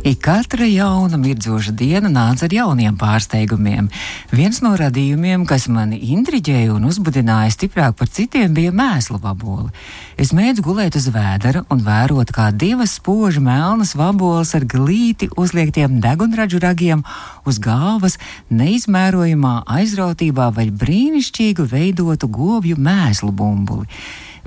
[0.00, 3.90] Ik katra jauna mirdzoša diena nāca ar jauniem pārsteigumiem.
[4.32, 9.68] Viens no radījumiem, kas mani intriģēja un uzbudināja stiprāk par citiem, bija mēslu vaboli.
[10.16, 16.00] Es mēdzu gulēt uz vēdera un vērot, kā divas spoži melnas vaboles ar glīti uzliektiem
[16.00, 17.04] degunražu ragiem
[17.44, 18.16] uz galvas
[18.48, 23.84] neizmērojamā aizrautībā vai brīnišķīgu veidotu govju mēslu bumbuli.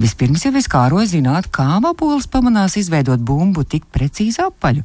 [0.01, 4.81] Vispirms jau es kāroju zināt, kā vaboles pamanās izveidot bumbu tik precīzi apaļu.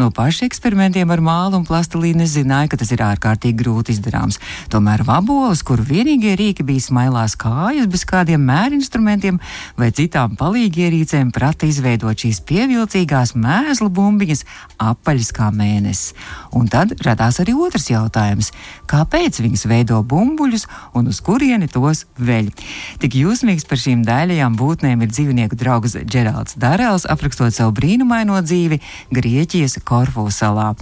[0.00, 4.40] No paša eksperimentiem ar mālu un plastilīnu es zināju, ka tas ir ārkārtīgi grūti izdarāms.
[4.72, 9.38] Tomēr vaboles, kuru vienīgie rīki bija smailās kājas bez kādiem mērinstrumentiem
[9.78, 14.44] vai citām palīgierīcēm, prata izveidot šīs pievilcīgās mēslu bumbiņas
[14.90, 16.16] apaļas kā mēnesis.
[16.58, 18.50] Un tad radās arī otrs jautājums-
[18.92, 22.50] kāpēc viņas veido bumbuļus un uz kurieni tos veļ?
[22.98, 28.40] Tik jūsmīgs par šīm daļajām šādām būtnēm ir dzīvnieku draugs Džeralds Darēls, aprakstot savu brīnumaino
[28.40, 28.80] dzīvi
[29.12, 30.74] Grieķijas Korfu salā.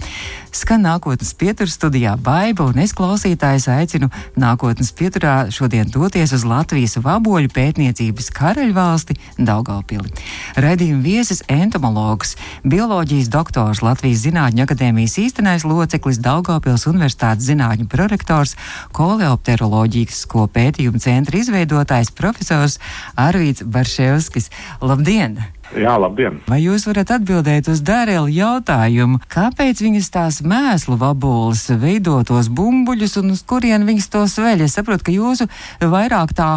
[0.51, 6.97] Skan nākotnes pieturas studijā Baiba, un es klausītājs aicinu nākotnes pieturā šodien doties uz Latvijas
[6.97, 10.09] vaboļu pētniecības karaļvalsti Daugaupili.
[10.55, 18.55] Raidījuma viesis entomologs, bioloģijas doktors, Latvijas Zinātņu akadēmijas īstenais loceklis, Daugaupils Universitātes zinātņu prorektors,
[18.97, 22.79] koleopteroloģijas ko pētījumu centra izveidotājs profesors
[23.17, 24.49] Arvīds Edvards Barševskis.
[24.81, 25.37] Labdien!
[25.75, 26.39] Jā, labdien!
[26.47, 33.17] Vai jūs varat atbildēt uz Dārēla jautājumu, kāpēc viņas tās mēslu vaboles veido tos bumbuļus
[33.19, 34.63] un uz kurien viņas tos veļ?
[34.63, 35.49] Es saprotu, ka jūsu
[35.83, 36.53] vairāk tā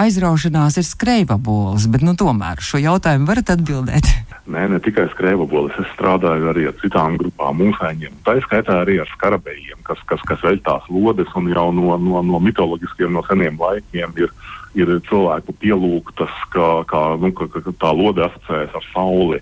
[0.00, 4.08] aizraušanās ir skrejvaboles, bet nu tomēr šo jautājumu varat atbildēt.
[4.48, 8.16] Nē, ne tikai skrejvaboles, es strādāju arī ar citām grupām, mūsēņiem.
[8.24, 12.24] Tā skaitā arī ar skarabējiem, kas, kas, kas veļ tās lodes un jau no, no,
[12.24, 14.32] no mitoloģiskiem, no seniem laikiem ir
[14.78, 19.40] ir cilvēku pielūgtas, ka, kā, nu, ka, ka tā lode asociējas ar sauli.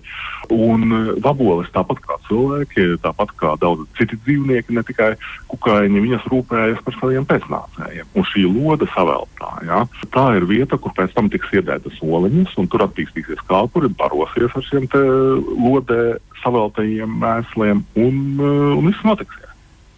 [0.53, 5.11] Un e, vaboles, tāpat kā cilvēki, tāpat kā daudz citi dzīvnieki, ne tikai
[5.51, 8.11] kukaiņi, viņas rūpējas par saviem pēcnācējiem.
[8.17, 9.83] Un šī lode saveltā, ja,
[10.13, 14.67] tā ir vieta, kur pēc tam tiks iedētas oliņas, un tur attīstīsies kāpuri, barosies ar
[14.69, 14.89] šiem
[15.63, 16.03] lodē
[16.43, 19.52] saveltajiem mēsliem, un, e, un viss notiksies.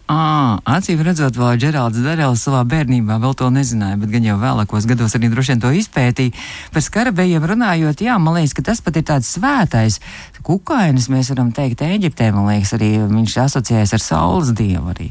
[0.05, 4.85] À, acīm redzot, vēl Džeralds Darēls savā bērnībā vēl to nezināja, bet gan jau vēlākos
[4.85, 6.35] gados arī droši vien to izpētīja.
[6.75, 9.97] Par skarabējiem runājot, jā, man liekas, ka tas pat ir tāds svētais
[10.45, 15.09] kukainis, mēs varam teikt, Eģiptē, man liekas, arī viņš asociējas ar saules dievu arī.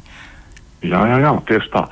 [0.84, 1.82] Jā, jā, jā, tieši tā.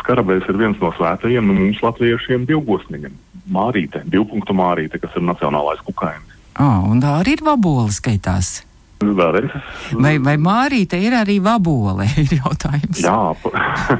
[0.00, 3.20] Skarabējs ir viens no svētajiem, nu mums latviešiem divgosmiņiem.
[3.52, 6.38] Mārīte, divpunktu mārīte, kas ir nacionālais kukainis.
[6.56, 8.62] Ah, un tā arī ir vabola skaitās.
[8.96, 9.52] Vēlreiz.
[10.00, 12.06] Vai, vai Mārīte ir arī vabole?
[12.22, 13.02] Ir jautājums.
[13.04, 13.34] Jā,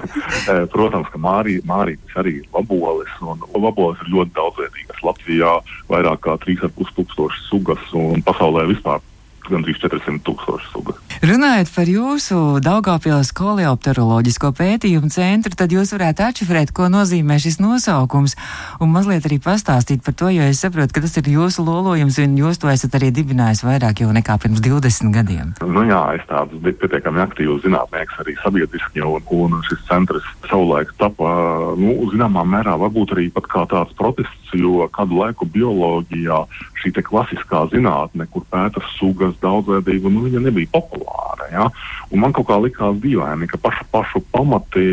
[0.74, 5.02] protams, ka Mārī, Mārītes arī ir vaboles, un vaboles ir ļoti daudzveidīgas.
[5.04, 5.52] Latvijā
[5.92, 9.04] vairāk kā 3,5 tūkstoši sugas, un pasaulē vispār
[9.52, 11.02] gandrīz 400 tūkstoši sugas.
[11.26, 18.36] Runājot par jūsu Daugāpils koleopteroloģisko pētījumu centru, tad jūs varētu atšifrēt, ko nozīmē šis nosaukums
[18.84, 22.36] un mazliet arī pastāstīt par to, jo es saprotu, ka tas ir jūsu lolojums un
[22.36, 25.54] jūs to esat arī dibinājis vairāk jau nekā pirms 20 gadiem.
[25.64, 29.24] Nu jā, es tāds pietiekami aktīvs zinātnieks arī sabiedriski, un,
[29.56, 31.32] un šis centrs savulaik tapa,
[31.80, 36.42] nu, zināmā mērā varbūt arī pat kā tāds protests, jo kādu laiku bioloģijā
[36.82, 41.48] šī te klasiskā zinātne, kur pēta sugas daudzveidību, nu, viņa nebija populāra.
[41.52, 41.66] Ja?
[42.10, 44.84] Un man kaut kā likās dīvaini, ka pašu, pašu pamati,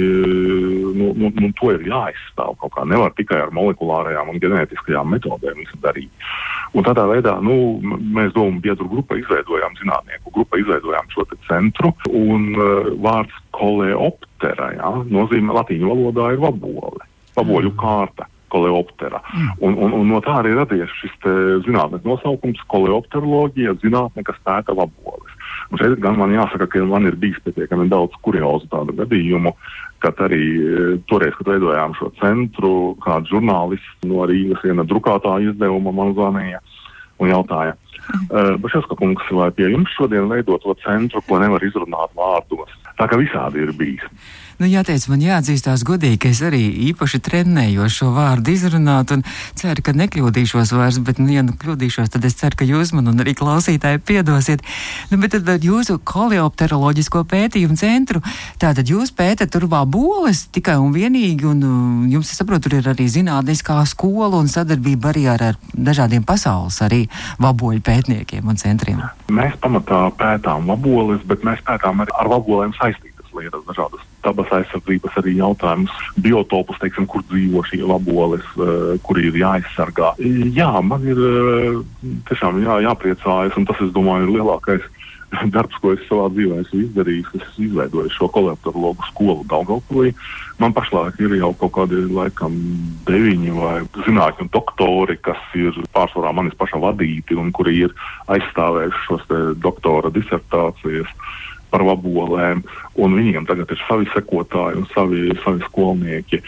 [0.97, 2.87] nu, nu, nu, to ir jāizstāv kaut kā.
[2.89, 6.27] Nevar tikai ar molekulārajām un ģenētiskajām metodēm visu darīt.
[6.73, 12.49] Un tādā veidā nu, mēs domu biedru grupa izveidojām, zinātnieku grupa izveidojām šo centru, un
[12.57, 17.77] uh, vārds koleoptera ja, nozīmē latīņu valodā ir vabole, vaboļu mm.
[17.77, 19.21] kārta koleoptera.
[19.33, 19.51] Mm.
[19.65, 21.15] Un, un, un no tā arī radies šis
[21.65, 25.39] zinātnes nosaukums- koleopteroloģija, zinātne, kas pēta vaboles.
[25.71, 29.53] Un šeit gan man jāsaka, ka man ir bijis pietiekami daudz kuriozu tādu gadījumu,
[30.03, 32.73] kad arī e, toreiz, kad veidojām šo centru,
[33.03, 36.59] kāds žurnālists no Rīgas viena drukātā izdevuma man zvanīja
[37.21, 42.13] un jautāja, uh, Bašeska kungs, vai pie jums šodien veidot to centru, ko nevar izrunāt
[42.17, 42.73] vārdos?
[42.99, 44.03] Tā kā visādi ir bijis.
[44.61, 46.61] Nu, jāteic, man jāatzīstās godīgi, ka es arī
[46.91, 49.23] īpaši trenējos šo vārdu izrunāt un
[49.57, 53.09] ceru, ka nekļūdīšos vairs, bet, nu, ja nu kļūdīšos, tad es ceru, ka jūs man
[53.09, 54.61] un arī klausītāji piedosiet.
[55.09, 58.21] Nu, bet tad jūsu koleopteroloģisko pētījumu centru,
[58.61, 62.91] tātad jūs pētat tur boles tikai un vienīgi, un um, jums, es saprotu, tur ir
[62.93, 67.03] arī zinātniskā skola un sadarbība arī ar, ar dažādiem pasaules arī
[67.41, 69.03] vaboļu pētniekiem un centriem.
[69.33, 75.19] Mēs pamatā pētām vaboles, bet mēs pētām arī ar vabolēm saistītas ir dažādas dabas aizsardzības
[75.21, 75.93] arī jautājumus,
[76.23, 80.15] biotopus, teiksim, kur dzīvo šī laboles, uh, kuri ir jāaizsargā.
[80.55, 81.79] Jā, man ir uh,
[82.29, 84.91] tiešām jā, jāpriecājas, un tas, es domāju, ir lielākais
[85.55, 87.31] darbs, ko es savā dzīvē esmu izdarījis.
[87.39, 90.13] Es izveidoju šo kolektologu skolu Daugavpilī.
[90.61, 92.55] Man pašlaik ir jau kaut kādi laikam
[93.07, 97.95] deviņi vai zinātņu doktori, kas ir pārsvarā manis paša vadīti un kuri ir
[98.33, 99.25] aizstāvējuši šos
[99.63, 101.09] doktora disertācijas
[101.73, 102.61] par vabolēm,
[103.01, 106.43] un viņiem tagad ir savi sekotāji un savi, savi skolnieki.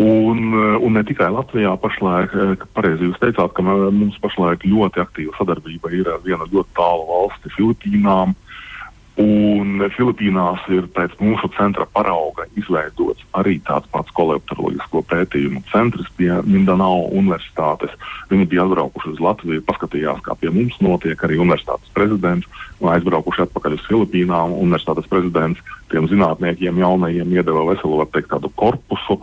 [0.00, 5.04] Un, eh, un ne tikai Latvijā pašlaik, eh, pareizi jūs teicāt, ka mums pašlaik ļoti
[5.04, 8.34] aktīva sadarbība ir ar vienu ļoti tālu valsti, Filipīnām.
[9.20, 16.30] Un Filipīnās ir pēc mūsu centra parauga izveidots arī tāds pats koleopteroloģisko pētījumu centrs pie
[16.46, 17.92] Mindanao universitātes.
[18.30, 22.48] Viņi bija atbraukuši uz Latviju, paskatījās, kā pie mums notiek arī universitātes prezidents,
[22.80, 24.56] un aizbraukuši atpakaļ uz Filipīnām.
[24.64, 25.60] Universitātes prezidents
[25.92, 29.20] tiem zinātniekiem jaunajiem iedeva veselu, var teikt, tādu korpusu,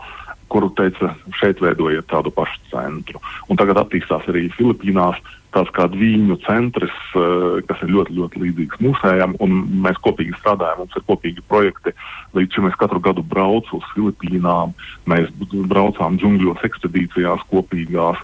[0.53, 3.21] kuru teica, šeit veidojiet tādu pašu centru.
[3.49, 5.17] Un tagad attīstās arī Filipīnās
[5.55, 10.83] tāds kā viņu centrs, eh, kas ir ļoti, ļoti līdzīgs mūsējam, un mēs kopīgi strādājam,
[10.83, 11.95] mums ir kopīgi projekti.
[12.37, 14.75] Līdz šim es katru gadu braucu uz Filipīnām,
[15.09, 15.31] mēs
[15.71, 18.21] braucām džungļos ekspedīcijās kopīgās.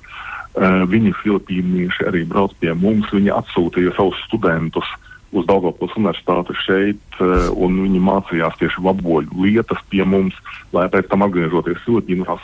[0.55, 5.05] Uh, viņi filipīnieši arī brauc pie mums, viņi atsūtīja savus studentus uh,
[5.35, 10.35] uz Daugavpils universitāti šeit, eh, un viņi mācījās tieši vaboļu lietas pie mums,
[10.75, 12.43] lai pēc tam atgriežoties Filipīnās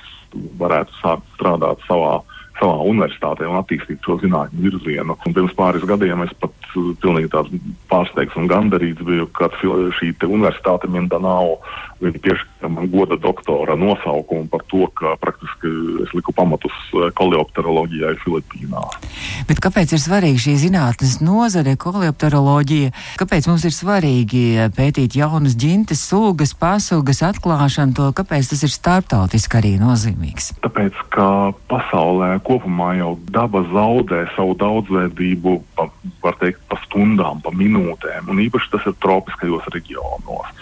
[0.60, 2.22] varētu sākt strādāt savā
[2.62, 5.18] savā universitātē un attīstīt šo zinātņu virzienu.
[5.26, 7.52] Un pirms pāris gadiem es pat uh, pilnīgi tāds
[7.92, 11.58] pārsteigts un gandarīts biju, kad šī universitāte Mindanao
[12.02, 12.51] piešķīra man
[12.92, 15.72] goda doktora nosaukumu par to, ka praktiski
[16.04, 18.98] es liku pamatus uh, koleopteroloģijai Filipīnās.
[19.50, 22.92] Bet kāpēc ir svarīga šī zinātnes nozare, koleopteroloģija?
[23.22, 24.44] Kāpēc mums ir svarīgi
[24.78, 30.54] pētīt jaunas ģintes, sugas, pasugas, atklāšanu to, kāpēc tas ir starptautiski arī nozīmīgs?
[30.66, 31.28] Tāpēc, ka
[31.72, 35.88] pasaulē kopumā jau daba zaudē savu daudzveidību, pa,
[36.24, 40.58] var teikt, pa stundām, pa minūtēm, un īpaši tas ir tropiskajos reģionos.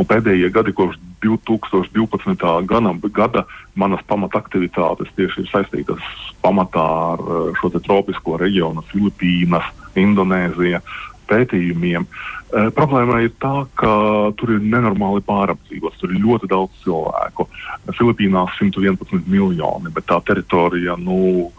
[0.00, 2.48] Un pēdējie gadi, kopš 2012.
[2.70, 3.44] Gana, gada,
[3.74, 6.10] manas pamataktivitātes tieši ir saistītas
[6.44, 9.68] pamatā ar eh, šo tropisko reģionu, Filipīnas,
[9.98, 10.82] Indonēzija
[11.30, 12.06] pētījumiem.
[12.06, 13.92] E, problēma ir tā, ka
[14.38, 17.46] tur ir nenormāli pārapdzīvots, tur ir ļoti daudz cilvēku.
[17.94, 21.50] Filipīnās 111 miljoni, bet tā teritorija, nu,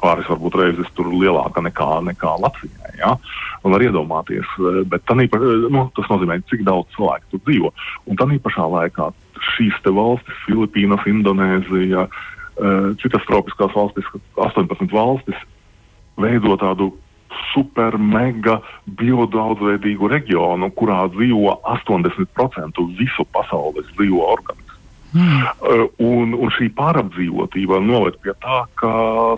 [0.00, 2.94] pāris varbūt reizes tur lielāka nekā, nekā Latvijā.
[3.00, 3.14] Ja?
[3.64, 5.40] Un var iedomāties, e, bet īpa,
[5.72, 7.72] nu, tas nozīmē, cik daudz cilvēku tur dzīvo.
[8.10, 9.10] Un tā pašā laikā
[9.54, 15.46] šīs valstis, Filipīnas, Indonēzija, e, citas tropiskās valstis, 18 valstis,
[16.20, 16.92] veido tādu
[17.50, 18.58] super, mega
[19.00, 24.59] biodaudzveidīgu reģionu, kurā dzīvo 80% visu pasaules dzīvo organismu.
[25.10, 25.46] Mm.
[26.06, 28.90] Un, un šī pārapdzīvotība noved pie tā, ka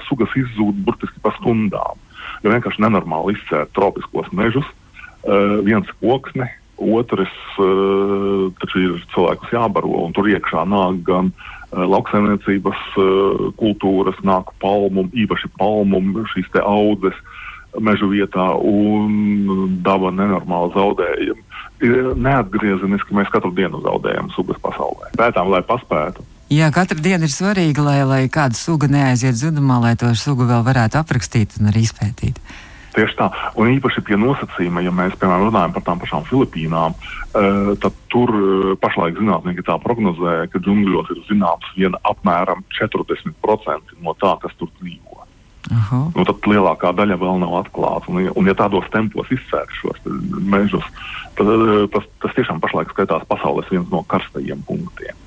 [0.09, 2.01] sugas izzūd burtiski pa stundām.
[2.43, 4.67] Jo vienkārši nenormāli izcērt tropiskos mežus,
[5.25, 6.51] uh, viens koksne,
[6.83, 7.33] otrs
[8.59, 11.31] taču ir cilvēkus jābaro, un tur iekšā nāk gan
[11.73, 12.81] lauksaimniecības
[13.61, 16.03] kultūras, nāk palmu, īpaši palmu
[16.35, 17.17] šīs audzes,
[17.81, 21.47] meža vietā un daba nenormāli zaudējumi.
[21.83, 25.11] Ir neatgriezeniski mēs katru dienu zaudējam sugas pasaulē.
[25.19, 26.25] Pētām, lai paspētu.
[26.53, 30.61] Jā, katra diena ir svarīga, lai, lai kāda suga neaiziet zudumā, lai to sugu vēl
[30.67, 32.37] varētu aprakstīt un arī izpētīt.
[32.93, 37.73] Tieši tā, un īpaši pie nosacījuma, ja mēs, piemēram, runājam par tām pašām Filipīnām, uh,
[37.81, 44.13] tad tur uh, pašlaik zinātnieki tā prognozē, ka džungļos ir zināms vien apmēram 40% no
[44.21, 45.22] tā, kas tur dzīvo.
[45.71, 45.99] Aha.
[46.17, 48.11] Nu, tad lielākā daļa vēl nav atklāta.
[48.11, 50.01] Un, un ja tādos tempos izcērt šos
[50.51, 50.87] mežus,
[51.39, 55.19] tad eh, tas, tas tiešām pašlaik skaitās pasaules viens no karstajiem punktiem.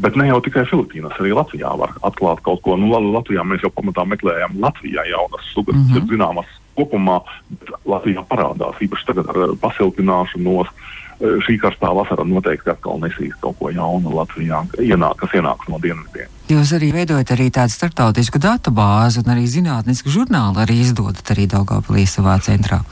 [0.00, 2.78] Bet ne jau tikai Filipīnas, arī Latvijā var atklāt kaut ko.
[2.80, 7.20] Nu, Latvijā mēs jau pamatā meklējam Latvijā jaunas sugas, kas ir zināmas kopumā,
[7.52, 10.72] bet Latvijā parādās īpaši tagad ar pasiltināšanos.
[10.72, 15.80] Eh, šī karstā vasara noteikti atkal nesīs kaut ko jaunu Latvijā, ienāk, kas ienāks no
[15.82, 16.32] dienvidiem.
[16.50, 21.48] Jūs arī veidojat arī tādu starptautisku datu bāzi un arī zinātnisku žurnālu arī izdodat arī
[21.50, 22.82] Daugavpilī savā centrā.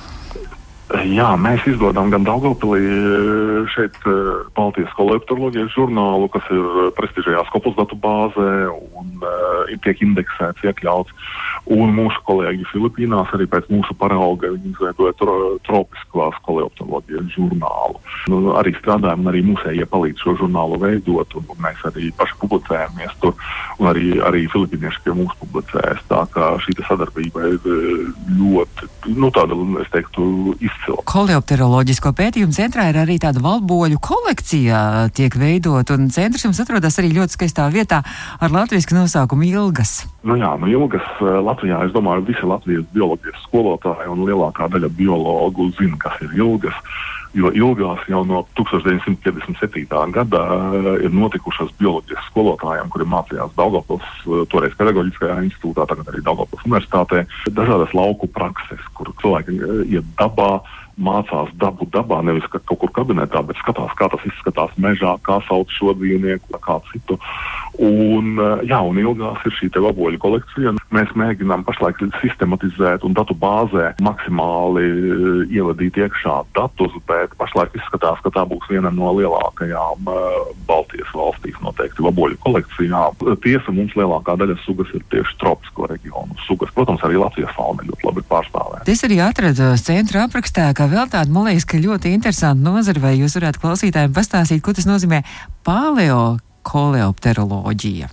[0.92, 2.82] Jā, mēs izdodam gan Daugopilī
[3.72, 3.96] šeit
[4.52, 11.32] Baltijas kolektoroloģijas žurnālu, kas ir prestižajā Skopas datu bāzē un uh, tiek indeksēts, iekļauts.
[11.72, 17.96] Un mūsu kolēģi Filipīnās arī pēc mūsu parauga izveidoja tro, tropiskās koleoptoloģijas žurnālu.
[18.28, 23.16] Nu, arī strādājam, arī mūsējie palīdz šo žurnālu veidot, un, un mēs arī paši publicējamies
[23.24, 23.32] tur,
[23.80, 26.04] un arī, arī filipīnieši pie mums publicējas.
[26.12, 27.72] Tā kā šī sadarbība ir
[28.36, 30.28] ļoti, nu tāda, es teiktu,
[30.60, 31.00] izsmeļoša izcila.
[31.08, 37.12] Koleopteroloģisko pētījumu centrā ir arī tāda valboļu kolekcija tiek veidot, un centrs jums atrodas arī
[37.14, 38.02] ļoti skaistā vietā
[38.40, 40.04] ar latviešu nosaukumu Ilgas.
[40.24, 45.70] Nu jā, nu Ilgas Latvijā, es domāju, visi Latvijas bioloģijas skolotāji un lielākā daļa biologu
[45.78, 46.76] zina, kas ir Ilgas
[47.34, 49.86] jo ilgās jau no 1957.
[50.14, 50.42] gada
[50.78, 56.64] eh, ir notikušas bioloģijas skolotājiem, kuri mācījās Daugavpils, eh, toreiz Pedagoģiskajā institūtā, tagad arī Daugavpils
[56.68, 60.52] universitātē, dažādas lauku prakses, kur cilvēki eh, iet dabā,
[60.98, 65.40] mācās dabu dabā, nevis ka kaut kur kabinetā, bet skatās, kā tas izskatās mežā, kā
[65.48, 67.18] sauc šo dzīvnieku, kā citu.
[67.82, 70.74] Un, jā, un ilgās ir šī vaboļu kolekcija.
[70.94, 74.84] Mēs mēģinām pašlaik sistematizēt un datu bāzē maksimāli
[75.50, 80.36] ievadīt iekšā datus, bet pašlaik izskatās, ka tā būs viena no lielākajām uh,
[80.68, 83.02] Baltijas valstīs noteikti vaboļu kolekcijā.
[83.42, 86.70] Tiesa mums lielākā daļa sugas ir tieši tropisko reģionu sugas.
[86.76, 88.86] Protams, arī Latvijas fauna ļoti labi pārstāvēta.
[88.90, 93.14] Es arī atradu centra aprakstā, ka vēl tāda, man liekas, ka ļoti interesanta nozara, vai
[93.18, 95.22] jūs varētu klausītājiem pastāstīt, ko tas nozīmē
[95.66, 98.10] paleo koleopteroloģija.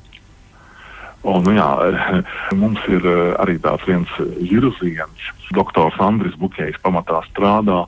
[1.21, 1.69] O, nu jā,
[2.61, 3.05] mums ir
[3.41, 5.31] arī tāds viens virziens.
[5.55, 7.83] Doktors Andris Bukējs pamatā strādā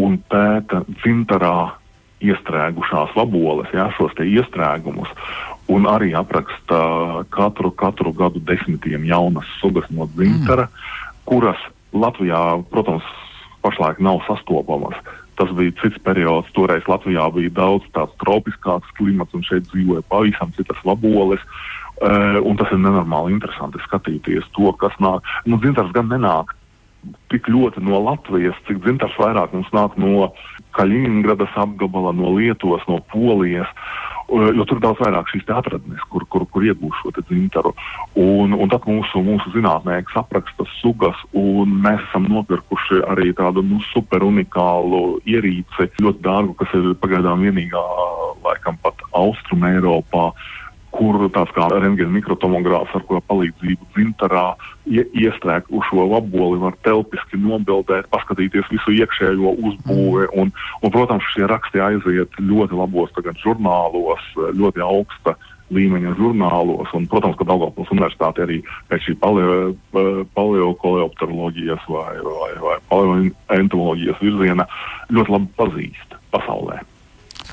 [0.00, 1.74] un pēta dzimtarā
[2.24, 5.10] iestrēgušās vaboles, jā, šos te iestrēgumus,
[5.72, 11.20] un arī apraksta katru, katru gadu desmitiem jaunas sugas no dzimtara, mm.
[11.28, 11.60] kuras
[11.94, 12.40] Latvijā,
[12.72, 13.06] protams,
[13.64, 14.96] pašlaik nav sastopamas.
[15.34, 20.52] Tas bija cits periods, toreiz Latvijā bija daudz tāds tropiskāks klimats, un šeit dzīvoja pavisam
[20.54, 21.42] citas vaboles.
[21.94, 25.26] Uh, un tas ir nenormāli interesanti skatīties to, kas nāk.
[25.46, 26.54] Nu, dzintars gan nenāk
[27.32, 30.30] tik ļoti no Latvijas, cik dzimtars vairāk mums nāk no
[30.74, 33.70] Kaļiņgradas apgabala, no Lietuvas, no Polijas.
[34.28, 37.74] Jo tur daudz vairāk šīs atradnes, kur, kur, kur iegūst šo dzimtaru.
[38.18, 43.82] Un, un tad mūsu, mūsu zinātnieki apraksta sugas, un mēs esam nopirkuši arī tādu nu,
[43.92, 47.84] super unikālu ierīci, ļoti dārgu, kas ir pagaidām vienīgā,
[48.46, 50.30] laikam pat Austrum Eiropā.
[50.32, 50.63] Uh,
[50.94, 54.44] kur tāds kā rentgena mikrotomogrāfs, ar ko palīdzību dzimtarā
[54.86, 60.28] ie, iestrēgušo vaboli var telpiski nobildēt, paskatīties visu iekšējo uzbūvi.
[60.40, 64.22] Un, un, protams, šie raksti aiziet ļoti labos tagad žurnālos,
[64.54, 65.36] ļoti augsta
[65.74, 66.88] līmeņa žurnālos.
[66.96, 68.60] Un, protams, ka Daugavpils universitāte arī
[68.92, 69.18] pēc šī
[70.38, 74.68] paleokoleopteroloģijas vai, vai, vai paleoentoloģijas virziena
[75.14, 76.82] ļoti labi pazīst pasaulē.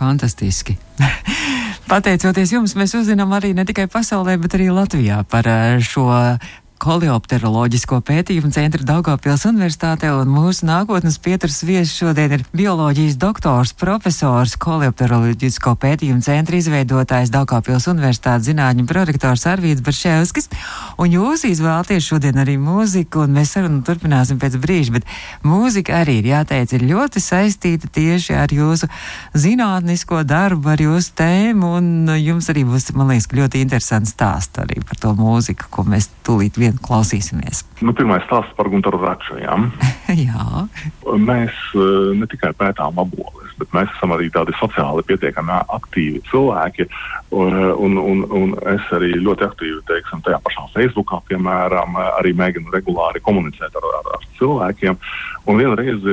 [0.02, 0.78] Fantastiski!
[1.92, 6.08] Pateicoties jums, mēs uzzinām arī ne tikai pasaulē, bet arī Latvijā par eh, šo
[6.82, 14.56] koleopteroloģisko pētījumu centra Daugavpils universitātē, un mūsu nākotnes pieturs viesis šodien ir bioloģijas doktors, profesors,
[14.62, 20.50] koleopteroloģisko pētījumu centra izveidotājs Daugavpils universitātes zinātņu prorektors Arvīts Barševskis,
[20.98, 25.10] un jūs izvēlties šodien arī mūziku, un mēs sarunu turpināsim pēc brīža, bet
[25.46, 28.90] mūzika arī ir jāteic, ir ļoti saistīta tieši ar jūsu
[29.38, 34.82] zinātnisko darbu, ar jūsu tēmu, un jums arī būs, man liekas, ļoti interesants stāsts arī
[34.82, 37.66] par to mūziku, ko mēs tūlīt vien šodien klausīsimies?
[37.82, 39.38] Nu, pirmais stāsts par Gunteru Raču.
[39.40, 39.58] Ja?
[40.08, 40.68] Jā.
[41.18, 46.88] Mēs eh, ne tikai pētām aboles, bet mēs esam arī tādi sociāli pietiekami aktīvi cilvēki.
[47.32, 52.74] Un, un, un, un es arī ļoti aktīvi, teiksim, tajā pašā Facebookā, piemēram, arī mēģinu
[52.74, 54.98] regulāri komunicēt ar, ar, ar cilvēkiem.
[55.50, 56.04] Un vienreiz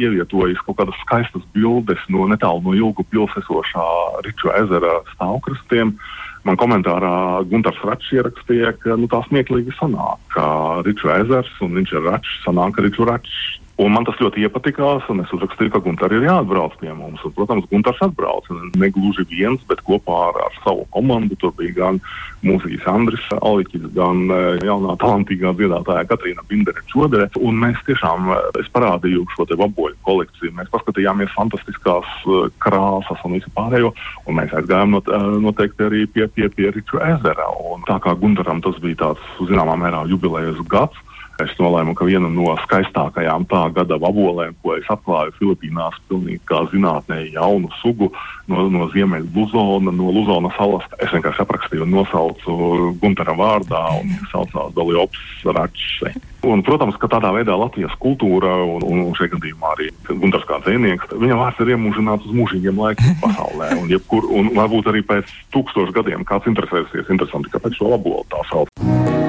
[0.00, 3.86] ievietojas kaut kādas skaistas bildes no netālu no ilgu pilsētas esošā
[4.24, 5.92] Riču ezera stāvkrastiem.
[5.92, 10.44] Uh, Man komentārā Gunārs Račs ierakstīja, ka nu, tā smieklīgi sanāk, ka
[10.86, 13.36] Riču ezers un viņš ir Račs, sanāk, ka Riču Račs
[13.82, 17.22] Un man tas ļoti iepatikās, un es uzrakstīju, ka Gunter ir jāatbrauc pie mums.
[17.26, 21.34] Un, protams, Gunters atbrauca ne gluži viens, bet kopā ar, ar savu komandu.
[21.40, 21.98] Tur bija gan
[22.46, 27.26] mūziķis Andris Aliķis, gan e, jaunā talantīgā dziedātāja Katrīna Bindere Čodere.
[27.42, 30.54] Un mēs tiešām, e, parādīju šo te vaboļu kolekciju.
[30.60, 33.94] Mēs paskatījāmies fantastiskās e, krāsas un visu pārējo,
[34.28, 35.10] un mēs aizgājām not,
[35.42, 37.50] noteikti arī pie, pie, pie Riču ezera.
[37.72, 41.02] Un tā kā Gunteram tas bija tāds, zināmā mērā, jubilejas gads,
[41.40, 46.60] Es nolēmu, ka viena no skaistākajām tā gada vabolēm, ko es atklāju Filipīnās, pilnīgi kā
[46.68, 48.10] zinātnē jaunu sugu
[48.50, 50.84] no, no Ziemeļa Luzona, no Luzona salas.
[51.00, 56.02] Es vienkārši aprakstīju un nosaucu Guntera vārdā un saucās Doliops Račs.
[56.42, 61.14] Un, protams, ka tādā veidā Latvijas kultūra un, un, šajā gadījumā arī Gunārs kā dzinieks,
[61.22, 63.72] viņa vārds ir iemūžināts uz mūžīgiem laikiem pasaulē.
[63.78, 68.42] Un, jebkur, un varbūt arī pēc tūkstošu gadiem kāds interesēsies, interesanti, kāpēc šo labolu tā
[68.50, 69.21] sauc.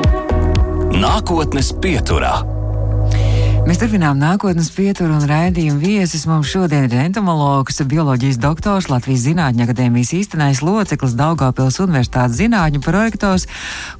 [1.03, 2.52] Nākotnes pieturā.
[3.63, 6.25] Mēs turpinām nākotnes pieturu un raidījumu viesis.
[6.27, 13.45] Mums šodien ir entomologs, bioloģijas doktors, Latvijas Zinātņu akadēmijas īstenais loceklis, Daugāpils Universitātes zinātņu projektors,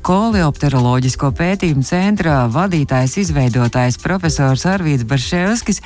[0.04, 5.80] koleopteroloģisko pētījumu centra vadītājs, izveidotājs profesors Arvīts Barševskis.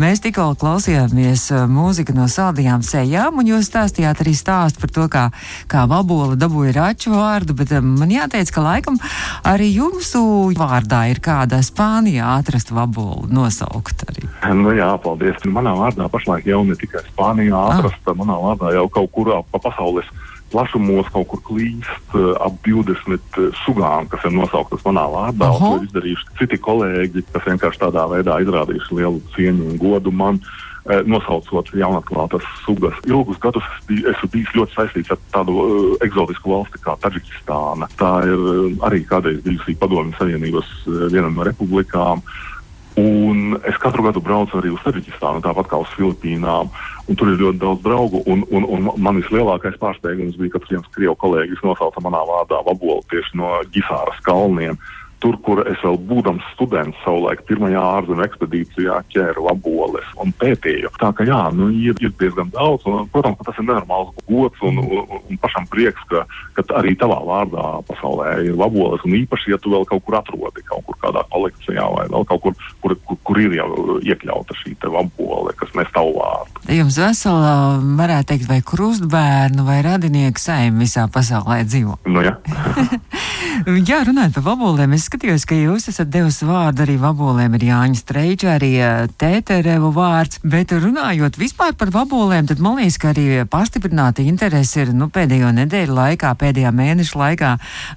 [0.00, 5.06] Mēs tikko klausījāmies uh, mūziku no saldajām sejām, un jūs stāstījāt arī stāstu par to,
[5.12, 5.26] kā,
[5.68, 8.96] kā vabola dabūja raču vārdu, bet um, man jāteic, ka laikam
[9.44, 10.24] arī jūsu
[10.56, 14.26] vārdā ir kāda Spānijā atrasta vabola nosaukt arī.
[14.54, 15.42] Nu, jā, paldies.
[15.48, 17.78] Manā vārdā pašlaik jau ne tikai Spānijā ah.
[17.78, 20.08] atrasta, manā vārdā jau kaut kur pa pasaules
[20.52, 25.50] plašumos kaut kur klīst uh, ap 20 uh, sugām, kas ir nosauktas manā vārdā.
[25.58, 30.40] To ir izdarījuši citi kolēģi, kas vienkārši tādā veidā izrādījuši lielu cieņu un godu man.
[30.88, 32.96] Uh, nosaucot jaunatklātas sugas.
[33.04, 37.90] Ilgus gadus esmu bijis ļoti saistīts ar tādu uh, eksotisku valsti kā Taģikistāna.
[38.00, 42.24] Tā ir uh, arī kādreiz bijusi Padomju Savienības uh, viena no republikām.
[42.24, 42.57] Uh,
[42.98, 46.70] Un es katru gadu braucu arī uz Taģikistānu, tāpat kā uz Filipīnām.
[47.08, 48.22] Tur ir ļoti daudz draugu.
[48.28, 53.04] Un, un, un man vislielākais pārsteigums bija, ka viens krievu kolēģis nosauca manā vārdā vabolu
[53.12, 54.76] tieši no Gisāras kalniem.
[54.76, 60.92] Uh, tur, kur es vēl būdams students savulaik pirmajā ārzemju ekspedīcijā ķēru laboles un pētīju.
[61.00, 64.80] Tā ka jā, nu, ir, ir diezgan daudz, un, protams, tas ir nenormāls gods un,
[64.84, 66.24] un, un pašam prieks, ka,
[66.58, 70.64] ka arī tavā vārdā pasaulē ir laboles, un īpaši, ja tu vēl kaut kur atrodi,
[70.68, 74.76] kaut kur kādā kolekcijā vai vēl kaut kur, kur, kur, kur ir jau iekļauta šī
[74.88, 76.62] labole, kas nes tavu vārdu.
[76.72, 77.52] Jums vesela,
[77.98, 81.98] varētu teikt, vai krustbērnu vai radinieku saim visā pasaulē dzīvo?
[82.08, 82.36] Nu, jā.
[83.90, 87.98] jā, runājot par vabolēm, es skatījos, ka jūs esat devusi vārdu arī vabolēm, ir Jāņa
[87.98, 93.46] Streiča, arī eh, Tēterevu vārds, bet runājot vispār par vabolēm, tad man liekas, ka arī
[93.48, 97.52] pastiprināta interese ir, nu, pēdējo nedēļu laikā, pēdējā mēneša laikā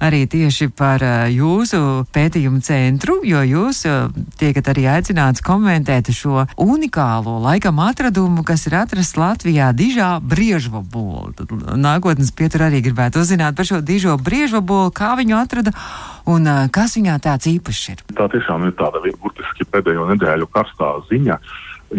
[0.08, 1.82] arī tieši par uh, jūsu
[2.16, 4.08] pētījumu centru, jo jūs uh,
[4.40, 11.36] tiekat arī aicināts komentēt šo unikālo laikam atradumu, kas ir atrasts Latvijā dižā briežvabolu.
[11.76, 15.76] Nākotnes pietur arī gribētu uzzināt par šo dižo briežvabolu, kā viņu atrada
[16.30, 18.04] un kas viņā tāds īpašs ir?
[18.18, 21.40] Tā tiešām ir tāda burtiski pēdējo nedēļu karstā ziņa.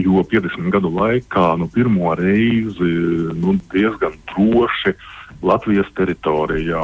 [0.00, 2.93] Jo 50 gadu laikā nu, pirmo reizi
[3.37, 4.95] nu, diezgan droši
[5.43, 6.80] Latvijas teritorijā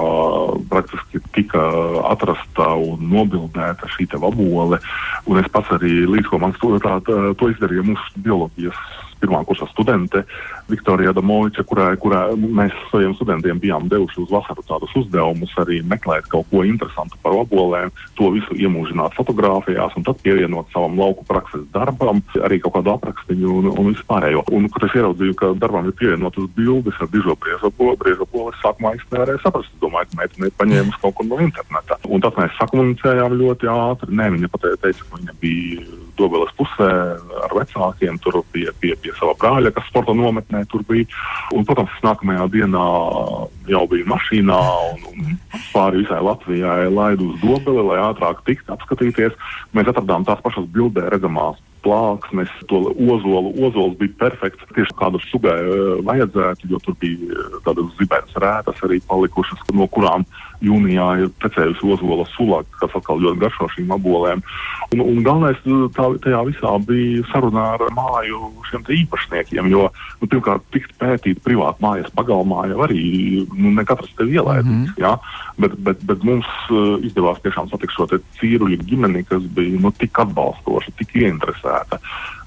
[0.69, 1.63] praktiski tika
[2.11, 4.81] atrasta un nobildēta šī vabole.
[5.31, 10.25] Un es pats arī līdz ko man studēt, to izdarīja mūsu bioloģijas pirmā kursa studente
[10.69, 16.29] Viktorija Damoviča, kurai, kurai mēs saviem studentiem bijām devuši uz vasaru tādus uzdevumus, arī meklēt
[16.33, 21.65] kaut ko interesantu par obolēm, to visu iemūžināt fotografijās un tad pievienot savam lauku prakses
[21.75, 24.45] darbam, arī kaut kādu aprakstiņu un, un vispārējo.
[24.55, 29.17] Un, kad es ieraudzīju, ka darbam ir pievienotas bildes ar dižo briezopolu, es sākumā īsti
[29.17, 29.73] nevarēju saprast.
[29.73, 31.99] Es domāju, ka meitene ir paņēmusi kaut ko no interneta.
[32.09, 34.15] Un tad mēs sakomunicējām ļoti ātri.
[34.19, 35.87] Nē, viņa pateica, ka viņa bija
[36.19, 36.89] Dobeles pusē
[37.45, 41.09] ar vecākiem, tur pie, pie, pie sava brāļa, kas sporta nometnē tur bija.
[41.57, 42.85] Un, protams, nākamajā dienā
[43.73, 44.59] jau bija mašīnā
[44.93, 49.39] un, un pāri visai Latvijai laidu uz Dobeli, lai ātrāk tiktu apskatīties.
[49.77, 53.53] Mēs atradām tās pašas bildē redzamās plāksnes, to ozolu.
[53.65, 54.65] Ozols bija perfekts.
[54.77, 59.89] Tieši kādu sugai uh, vajadzētu, jo tur bija uh, tādas zibenes rētas arī palikušas, no
[59.93, 60.27] kurām
[60.65, 64.43] jūnijā ir precējusi ozola sula, kas atkal ļoti garšo šīm abolēm.
[64.93, 69.89] Un, un galvenais uh, tā, tajā visā bija sarunā ar māju šiem īpašniekiem, jo,
[70.21, 73.03] nu, pirmkārt, tikt pētīt privāti mājas pagalmā jau arī
[73.55, 74.69] nu, ne katrs tev ielaidīs.
[74.69, 75.01] Mm -hmm.
[75.01, 75.17] ja?
[75.59, 78.07] bet, bet, bet mums uh, izdevās tiešām satikt šo
[78.39, 81.78] cīruļu ģimeni, kas bija nu, tik atbalstoša, tik ieinteresēta.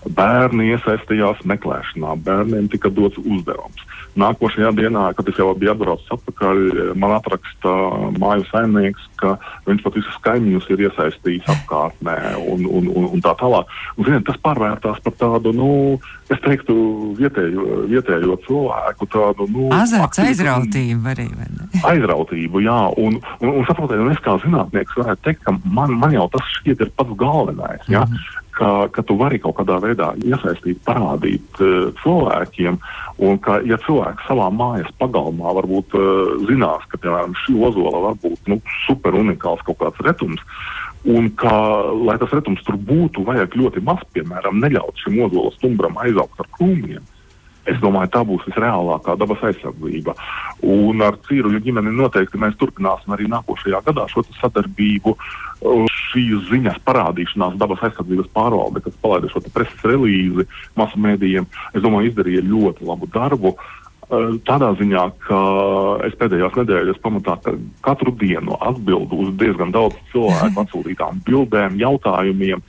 [0.02, 3.84] Bērni iesaistījās meklēšanā, bērniem tika dots uzdevums.
[4.18, 6.58] Nākošajā dienā, kad es jau biju atbraucis atpakaļ,
[7.00, 7.76] man atraksta
[8.20, 9.36] māju saimnieks, ka
[9.70, 13.72] viņš pat visus kaimiņus ir iesaistījis apkārtnē un, un, un, un tā tālāk.
[13.96, 15.70] Un, ziniet, tas pārvērtās par tādu, nu,
[16.34, 16.76] es teiktu,
[17.22, 21.30] vietējo, vietējo cilvēku tādu, nu, azarts, aizrautību arī.
[21.94, 26.18] Aizrautību, jā, un, un, un saprotiet, un es kā zinātnieks varētu teikt, ka man, man
[26.18, 28.04] jau tas šķiet ir pats galvenais, jā.
[28.04, 32.78] Mm -hmm ka, ka tu vari kaut kādā veidā iesaistīt, parādīt uh, cilvēkiem,
[33.26, 38.20] un ka, ja cilvēks savā mājas pagalmā varbūt uh, zinās, ka, piemēram, šī ozola var
[38.22, 40.44] būt nu, super unikāls kaut kāds retums,
[41.10, 41.56] un ka,
[42.06, 46.54] lai tas retums tur būtu, vajag ļoti maz, piemēram, neļaut šim ozola stumbram aizaugt ar
[46.60, 47.02] krūmiem.
[47.70, 50.16] Es domāju, tā būs visreālākā dabas aizsardzība.
[50.66, 55.14] Un ar Cīruļu ģimeni noteikti mēs turpināsim arī nākošajā gadā šo sadarbību.
[55.62, 60.48] Šīs ziņas parādīšanās dabas aizsardzības pārvalde, kas palaida šo preses relīzi
[60.80, 61.46] masu mēdījiem,
[61.76, 63.54] es domāju, izdarīja ļoti labu darbu.
[64.48, 65.42] Tādā ziņā, ka
[66.08, 67.38] es pēdējās nedēļas pamatā
[67.86, 72.66] katru dienu atbildu uz diezgan daudz cilvēku atsūtītām bildēm, jautājumiem.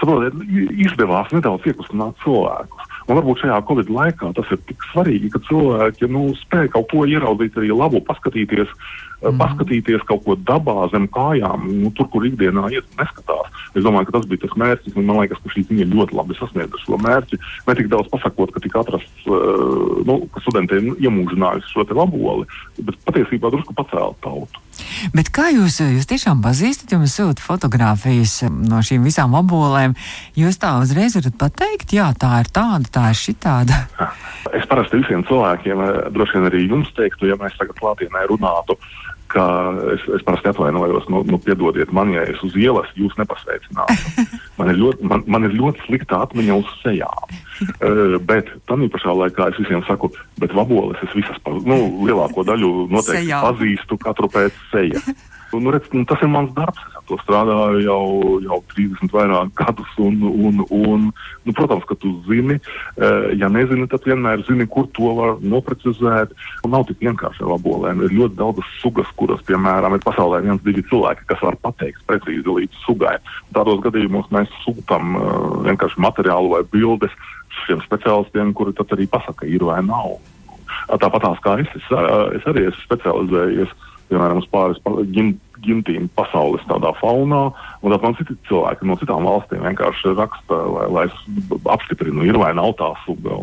[0.00, 0.40] saprotiet,
[0.80, 2.88] izdevās nedaudz iekustināt cilvēkus.
[3.06, 7.04] Un varbūt šajā Covid laikā tas ir tik svarīgi, ka cilvēki nu, spēj kaut ko
[7.06, 8.72] ieraudzīt, arī labu paskatīties,
[9.22, 9.38] mm.
[9.40, 13.50] paskatīties kaut ko dabā zem kājām, nu, tur, kur ikdienā iet, neskatās.
[13.72, 16.38] Es domāju, ka tas bija tas mērķis, un man liekas, ka šī ziņa ļoti labi
[16.38, 17.38] sasniedza šo mērķi.
[17.68, 22.48] Ne tik daudz pasakot, ka tika atrasts, uh, nu, ka studentiem iemūžinājusi šo laboli,
[22.82, 24.60] bet patiesībā drusku pacēla tautu.
[25.12, 29.96] Bet kā jūs, jūs tiešām pazīstat, jums sūta fotogrāfijas no šīm visām abolēm?
[30.38, 33.84] Jūs tā uzreiz varat pateikt, jā, tā ir tāda, tā ir šitāda.
[34.52, 38.74] Es parasti visiem cilvēkiem, eh, droši vien arī jums teiktu, ja mēs tagad klātienē runātu,
[39.32, 39.44] ka
[39.94, 44.26] es, es parasti atvainojos, nu, nu piedodiet man, ja es uz ielas jūs nepasveicinātu.
[44.58, 47.30] Man ir ļoti, man, man ir ļoti slikta atmiņa uz sejām.
[47.82, 50.08] Uh, bet tam pašā laikā es visiem saku,
[50.40, 53.42] bet vaboles es visas, nu, lielāko daļu noteikti Sejā.
[53.44, 55.06] pazīstu katru pēc sejas.
[55.52, 56.80] Nu, redz, nu, tas ir mans darbs.
[56.88, 58.04] Es ar to strādāju jau,
[58.40, 59.90] jau 30 vairāk gadus.
[60.00, 61.10] Un, un, un,
[61.44, 62.56] nu, protams, ka tu zini,
[63.36, 66.32] ja nezini, tad vienmēr zini, kur to var noprecizēt.
[66.64, 68.00] Un nav tik vienkārši ar labolēm.
[68.06, 72.48] Ir ļoti daudz sugas, kuras, piemēram, ir pasaulē viens, divi cilvēki, kas var pateikt precīzi
[72.48, 73.18] līdz sugai.
[73.52, 75.18] Tādos gadījumos mēs sūtām
[75.68, 77.12] vienkārši materiālu vai bildes
[77.66, 80.18] šiem speciālistiem, kuri tad arī pasaka, ir vai nav.
[80.88, 81.88] Tāpat kā es, es,
[82.38, 83.74] es arī esmu specializējies
[84.12, 84.80] piemēram, uz pāris
[85.14, 85.32] ģim,
[85.64, 86.64] gimtīm pasaules
[87.00, 87.46] faunā,
[87.82, 92.38] un tad man citi cilvēki no citām valstīm vienkārši raksta, lai, lai es apstiprinu, ir
[92.38, 93.38] vai nav tā suga.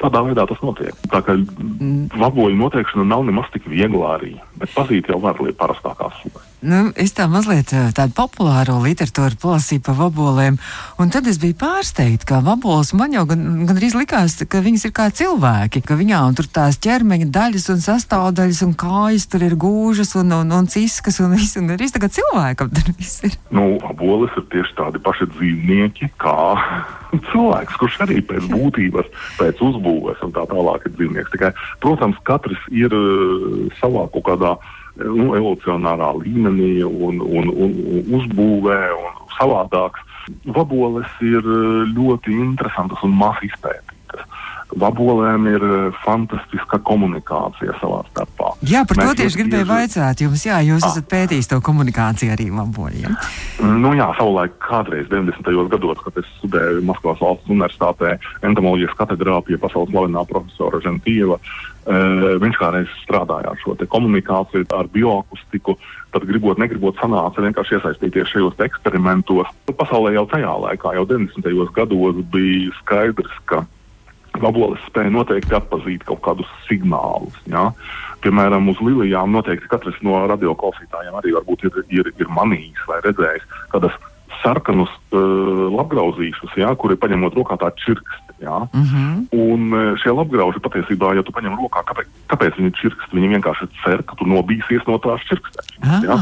[0.00, 0.94] Tādā veidā tas notiek.
[1.10, 2.18] Tā kā mm.
[2.20, 6.44] vaboļu noteikšana nav nemaz tik viegla arī, bet pazīt jau var līdz parastākās sugas.
[6.66, 10.56] Nu, es tā mazliet eh, tādu populāro literatūru plasīju par vabolēm,
[11.00, 14.86] un tad es biju pārsteigta, ka vaboles man jau gan, gan arī likās, ka viņas
[14.88, 19.56] ir kā cilvēki, ka viņām tur tās ķermeņa daļas un sastāvdaļas un kājas tur ir
[19.60, 23.36] gūžas un, un, un ciskas un viss, un arī kā cilvēkam tur viss ir.
[23.56, 26.38] Nu, vaboles ir tieši tādi paši dzīvnieki kā
[27.30, 31.32] cilvēks, kurš arī pēc būtības, pēc uzbūves un tā tālāk ir dzīvnieks.
[31.34, 31.52] Tikai,
[31.84, 34.56] protams, katrs ir uh, savā kaut kādā
[35.04, 40.04] nu, evolucionārā līmenī un, un, un, un uzbūvē un savādāks.
[40.50, 43.85] Vaboles ir eh, ļoti interesantas un maz izpētītas.
[44.76, 48.52] Vabolēm ir eh, fantastiska komunikācija savā starpā.
[48.68, 50.46] Jā, par Mēs to tieši gribēju vaicāt jums.
[50.46, 50.92] Jā, jūs ah.
[50.92, 53.16] esat pētījis to komunikāciju arī vaboļiem.
[53.82, 55.48] Nu jā, savulaik kādreiz 90.
[55.72, 61.40] gados, kad es studēju Maskavas valsts universitātē entomoloģijas katedrā pie pasaules slavenā profesora Žentīva,
[61.86, 65.76] Uh, viņš kādreiz strādāja ar šo komunikāciju, ar bioakustiku.
[66.10, 69.52] Tad, gribot, negribot, sanāca vienkārši iesaistīties šajos eksperimentos.
[69.70, 71.46] Pasaulē jau tajā laikā, jau 90.
[71.76, 73.62] gados, bija skaidrs, ka
[74.42, 77.36] vaboles spēja noteikti atpazīt kaut kādus signālus.
[77.50, 77.70] Ja?
[78.24, 83.96] Piemēram, uz lilijām noteikti katrs no radioklausītājiem arī ir, ir, ir manījis vai redzējis kādas
[84.46, 88.22] sarkanus uh, labgrauzīšus, ja, kuri paņemot rokā tā čirksti.
[88.36, 88.68] Ja.
[88.68, 88.96] Uh mhm.
[88.96, 89.26] -huh.
[89.32, 93.14] Un uh, šie labgrauži patiesībā, ja tu paņem rokā, kāpēc, kāpēc viņi čirkst?
[93.16, 96.04] Viņi vienkārši cer, ka tu nobīsies no tās čirkstēšanas.
[96.04, 96.16] Ja.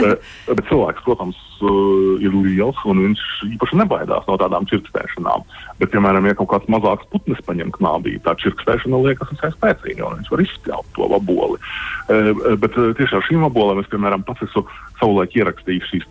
[0.00, 3.20] bet, bet cilvēks, protams, uh, ir liels un viņš
[3.52, 5.44] īpaši nebaidās no tādām čirkstēšanām.
[5.78, 10.20] Bet, piemēram, ja kaut kāds mazāks putnis paņem knābī, tā čirkstēšana liekas visai spēcīga un
[10.22, 11.60] viņš var izspļaut to vaboli.
[12.08, 14.64] Uh, bet tieši ar šīm vabolēm es, piemēram, pats esmu
[15.00, 16.08] savulaik ierakstījis šīs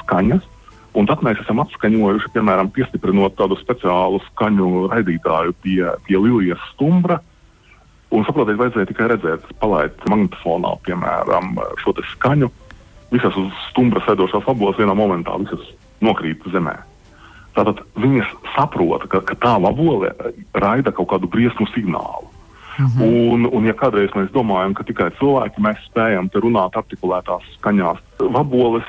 [0.00, 0.54] skaņas.
[0.96, 7.20] Un tad mēs esam atskaņojuši, piemēram, piestiprinot tādu speciālu skaņu raidītāju pie, pie Lilijas stumbra.
[8.14, 12.48] Un saprotiet, vajadzēja tikai redzēt, palaist magnetofonā, piemēram, šo skaņu.
[13.12, 15.36] Visas uz stumbra sēdošās vaboles vienā momentā
[16.04, 16.76] nokrīt zemē.
[17.56, 20.12] Tātad viņas saprot, ka, ka tā vabole
[20.54, 22.28] raida kaut kādu briesmu signālu.
[22.78, 23.02] Mhm.
[23.02, 28.86] un, un, ja kādreiz mēs domājam, ka tikai cilvēki mēs spējam runāt artikulētās skaņās, vaboles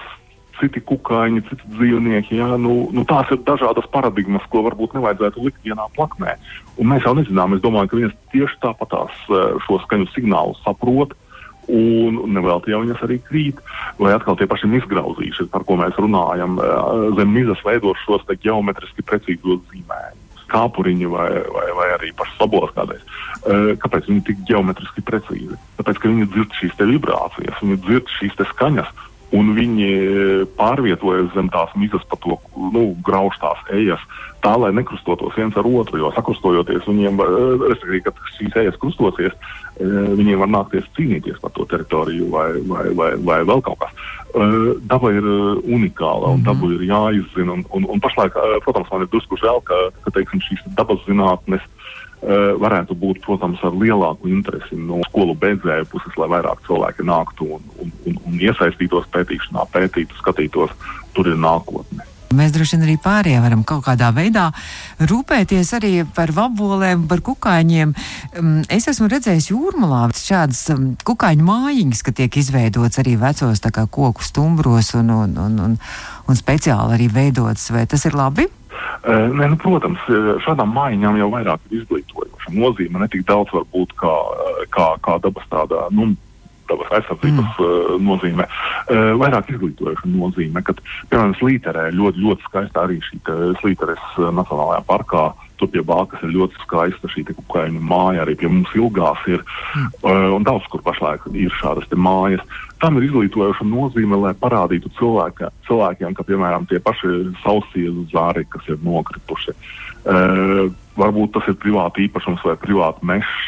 [0.60, 2.38] citi kukaiņi, citi dzīvnieki.
[2.40, 6.36] Jā, nu, nu, tās ir dažādas paradigmas, ko varbūt nevajadzētu likt vienā plaknē.
[6.80, 11.16] Un mēs jau nezinām, es domāju, ka viņas tieši tāpatās eh, šo skaņu signālu saprot.
[11.70, 13.60] Un nevelti jau viņas arī krīt,
[14.02, 19.06] vai atkal tie paši izgrauzīši, par ko mēs runājam, eh, zem mizas veidot šos geometriski
[19.06, 23.04] precīzos zīmējumus kāpuriņi vai, vai, vai arī pašas sabolas kādreiz.
[23.40, 25.58] Uh, kāpēc viņi ir tik geometriski precīzi?
[25.78, 28.90] Tāpēc, ka viņi dzird šīs vibrācijas, viņi dzird šīs skaņas,
[29.36, 29.90] un viņi
[30.58, 34.02] pārvietojas zem tās mizas pa to nu, graužtās ejas,
[34.44, 36.00] tā lai nekrustotos viens ar otru.
[36.02, 39.86] Jo sakrustojoties, viņiem, eh, respektīvi, kad šīs ejas krustosies, eh,
[40.20, 43.94] viņiem var nākties cīnīties par to teritoriju vai, vai, vai, vai vēl kaut kas.
[44.30, 46.46] Eh, daba ir unikāla un -hmm.
[46.46, 47.54] dabu ir jāizzina.
[47.54, 51.62] Un, un, un pašlaik, protams, man ir drusku žēl, ka, ka teiksim, šīs dabas zinātnes
[51.62, 57.48] Eh, varētu būt, protams, ar lielāku interesi no skolu beidzēju puses, lai vairāk cilvēki nāktu
[57.56, 60.76] un, un, un, un iesaistītos pētīšanā, pētītu, skatītos,
[61.16, 62.08] tur ir nākotne.
[62.30, 64.52] Mēs droši vien arī pārējie varam kaut kādā veidā
[65.02, 67.96] rūpēties arī par vabolēm, par kukaiņiem.
[68.36, 74.22] Mm, es esmu redzējis jūrmalā šādas mm, kukaiņu mājiņas, ka tiek izveidots arī vecos koku
[74.22, 75.76] stumbros un, un, un, un,
[76.30, 77.72] un speciāli arī veidots.
[77.74, 78.46] Vai tas ir labi?
[79.10, 80.02] Nē, nu, protams,
[80.44, 84.16] šādām mājiņām jau vairāk ir izglītojoša nozīme, ne tik daudz varbūt kā,
[84.76, 86.12] kā, kā dabas tādā, nu,
[86.70, 87.66] dabas aizsardzības mm.
[87.66, 93.22] uh, nozīmē, uh, vairāk izglītojoša nozīme, kad, piemēram, Slīterē ļoti, ļoti skaista arī šī
[93.62, 95.30] Slīteres Nacionālajā parkā.
[95.60, 99.44] Tur pie Bākas ir ļoti skaista šī kukaiņu māja, arī pie mums ilgās ir.
[99.76, 99.90] Mm.
[100.00, 102.44] Uh, un daudz kur pašlaik ir šādas mājas.
[102.80, 107.12] Tam ir izglītojoša nozīme, lai parādītu cilvēka, cilvēkiem, ka, piemēram, tie paši
[107.44, 110.70] sausiezu zāri, kas ir nokrituši, uh,
[111.00, 113.40] varbūt tas ir privāti īpašums vai privāti mežs,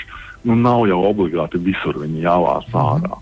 [0.43, 3.19] nu, nav jau obligāti visur viņi jāvāc ārā.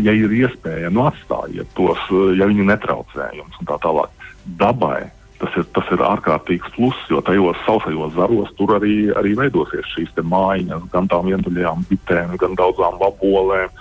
[0.00, 2.00] Ja ir iespēja, nu atstājiet tos,
[2.38, 4.12] ja viņi netraucē jums un tā tālāk.
[4.58, 5.10] Dabai
[5.42, 10.14] tas ir, tas ir ārkārtīgs pluss, jo tajos sausajos zaros tur arī, arī veidosies šīs
[10.22, 13.74] mājiņas, gan tām vientuļajām bitēm, gan daudzām vabolēm.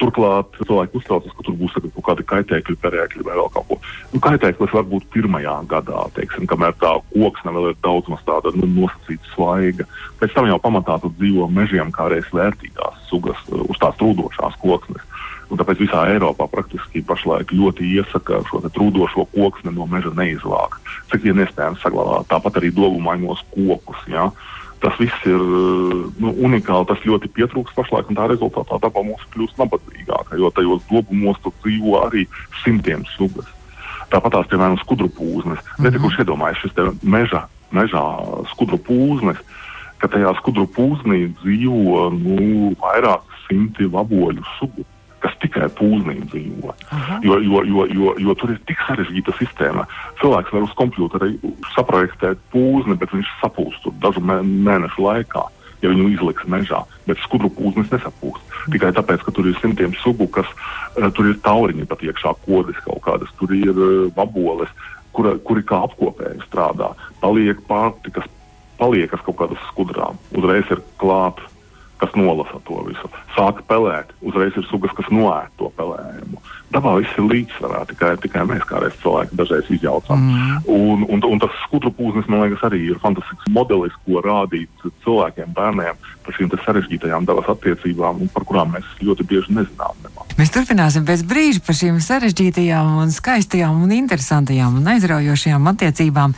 [0.00, 3.76] Turklāt cilvēki uztraucas, ka tur būs kaut kādi kaitēkļi, perēkļi vai vēl kaut ko.
[4.10, 8.50] Nu, kaitēklis var būt pirmajā gadā, teiksim, kamēr tā koksne vēl ir daudz maz tāda
[8.56, 9.86] nu, nosacīta svaiga.
[10.18, 15.06] Pēc tam jau pamatā tur dzīvo mežiem kā reiz vērtīgās sugas uz tās trūdošās koksnes.
[15.52, 20.80] Un tāpēc visā Eiropā praktiski pašlaik ļoti iesaka šo trūdošo koksni no meža neizvākt.
[21.12, 24.00] Cik vien iespējams saglabāt, tāpat arī dobumainos kokus.
[24.08, 24.30] Ja?
[24.80, 25.42] Tas viss ir
[26.22, 30.86] nu, unikāli, tas ļoti pietrūkst pašlaik, un tā rezultātā daba mums kļūst nabadzīgāka, jo tajos
[30.88, 32.24] dobumos dzīvo arī
[32.62, 33.50] simtiem sugas.
[34.08, 35.60] Tāpat tās, piemēram, skudru pūznes.
[35.60, 35.84] Mm -hmm.
[35.84, 38.02] Netikuši iedomājies šis meža, mežā
[38.54, 39.36] skudru pūznes,
[40.00, 44.88] ka tajā skudru pūznī dzīvo nu, vairāk simti vaboļu sugu
[45.22, 46.74] kas tikai pūznīm dzīvo.
[47.24, 49.86] Jo, jo, jo, jo, jo tur ir tik sarežģīta sistēma.
[50.20, 51.30] Cilvēks var uz kompjutera
[51.76, 55.46] saprojektēt pūzni, bet viņš sapūst dažu mēnešu laikā.
[55.82, 58.52] Ja viņu izliks mežā, bet skudru pūznis nesapūst.
[58.70, 62.78] Tikai tāpēc, ka tur ir simtiem sugu, kas uh, tur ir tauriņi pat iekšā, kodas
[62.84, 63.80] kaut kādas, tur ir
[64.14, 64.70] vaboles,
[65.16, 66.92] kura, kuri kā apkopēji strādā.
[67.18, 68.28] Paliek pārtikas,
[68.78, 71.50] paliekas kaut kādas skudrām, uzreiz ir klāta
[72.02, 73.10] kas nolasa to visu.
[73.36, 76.40] Sāka pelēt, uzreiz ir sugas, kas noēd to pelējumu.
[76.74, 80.24] Dabā viss ir līdzsvarā, tikai, tikai mēs kā reiz cilvēki dažreiz izjaucam.
[80.24, 80.56] Mm.
[80.72, 85.52] Un, un, un tas skudru pūznis, man liekas, arī ir fantastisks modelis, ko rādīt cilvēkiem,
[85.54, 90.00] bērniem par šīm sarežģītajām dabas attiecībām, par kurām mēs ļoti bieži nezinām.
[90.02, 90.26] Nemā.
[90.42, 96.32] Mēs turpināsim pēc brīža par šīm sarežģītajām, un skaistajām, un interesantajām un aizraujošajām attiecībām.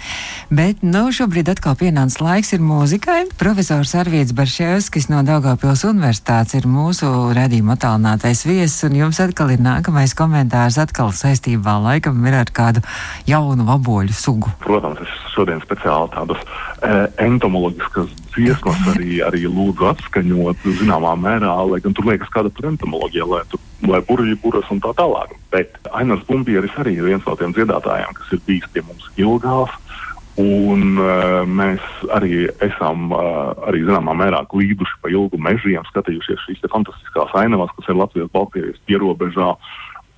[0.53, 3.23] Bet nu, šobrīd atkal pienācis laiks mūzikai.
[3.41, 9.65] Profesors Arvīts Barševskis no Daugavpils Universitātes ir mūsu redzījuma attālinātais viesis, un jums atkal ir
[9.65, 12.85] nākamais komentārs atkal saistībā laikam ir ar kādu
[13.25, 14.53] jaunu vaboļu sugu.
[14.69, 16.45] Protams, es šodien speciāli tādus
[17.23, 23.29] entomoloģiskas dziesmas arī, arī lūdzu atskaņot zināmā mērā, lai gan tur liekas kāda tur entomoloģija,
[23.31, 25.35] lai tur lai burbuļi, buras un tā tālāk.
[25.53, 29.73] Bet Ainars Bumbieris arī ir viens no tiem dziedātājiem, kas ir bijis pie mums ilgās.
[30.41, 31.83] Un uh, mēs
[32.17, 37.93] arī esam uh, arī zināmā mērā glīduši pa ilgu mežiem, skatījušies šīs fantastiskās ainavas, kas
[37.93, 39.53] ir Latvijas-Baltkrievijas pierobežā.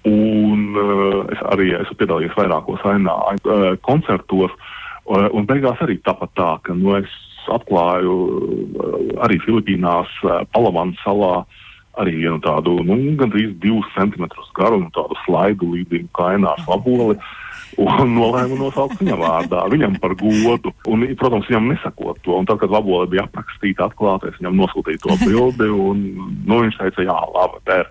[0.09, 6.35] Un uh, es arī esmu piedalījies vairākos ainā, uh, koncertos, uh, un beigās arī tāpat
[6.39, 7.13] tā, ka nu, es
[7.53, 11.35] atklāju uh, arī Filipīnās, uh, Palavānas salā,
[12.01, 17.19] arī vienu tādu nu, gandrīz divus centimetrus garu un tādu slaidu līdzīgu kaināšu vaboli.
[17.77, 20.71] Un nolēmu nosaukt viņam vārdā, viņam par godu.
[20.89, 22.33] Un, protams, viņam nesakot to.
[22.39, 25.69] Un tad, kad vabole bija aprakstīta, atklāta, es viņam nosūtīju to bildi.
[25.69, 26.05] Un,
[26.49, 27.91] nu, viņš teica, jā, labi, der.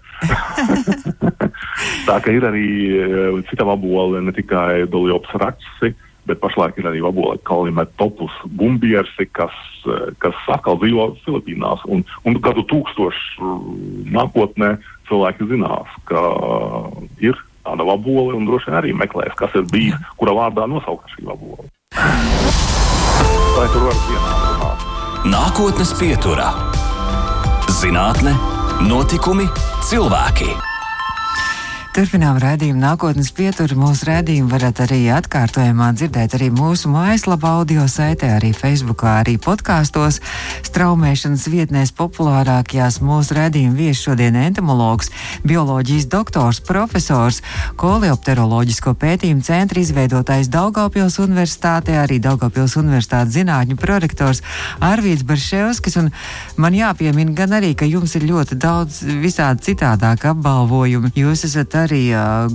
[2.08, 2.65] Tā ka ir arī
[2.97, 5.93] eh, cita vabole, ne tikai Doljops raksts
[6.26, 9.56] bet pašlaik ir arī vabola kalimetopus bumbiersi, kas,
[9.88, 11.86] eh, kas atkal dzīvo Filipīnās.
[11.86, 13.52] Un, un gadu tūkstošu
[14.16, 14.76] nākotnē
[15.10, 16.22] cilvēki zinās, ka
[17.22, 21.26] ir tāda vabola un droši vien arī meklēs, kas ir bijis, kura vārdā nosaukta šī
[21.30, 21.70] vabola.
[23.56, 24.86] Vai tur var vienā runāt?
[25.26, 26.52] Nākotnes pieturā-
[27.82, 28.36] zinātne,
[28.86, 29.50] notikumi,
[29.90, 30.75] cilvēki.
[31.96, 33.78] Turpinām redzējumu nākotnes pieturu.
[33.80, 40.18] Mūsu redzējumu varat arī atkārtojumā dzirdēt arī mūsu mājaslapā, audio saitē, arī Facebookā, arī podkāstos.
[40.68, 45.08] Straumēšanas vietnēs populārākajās mūsu redzējumu viesis šodien entomologs,
[45.48, 47.40] bioloģijas doktors, profesors,
[47.80, 54.44] koleopteroloģisko pētījumu centra izveidotājs Daugavpils universitātē, arī Daugavpils universitātes zinātņu prorektors
[54.84, 55.96] Arvīts Barševskis.
[56.04, 56.12] Un
[56.60, 61.16] man jāpiemina gan arī, ka jums ir ļoti daudz visādi citādāk apbalvojumi.
[61.24, 62.04] Jūs esat arī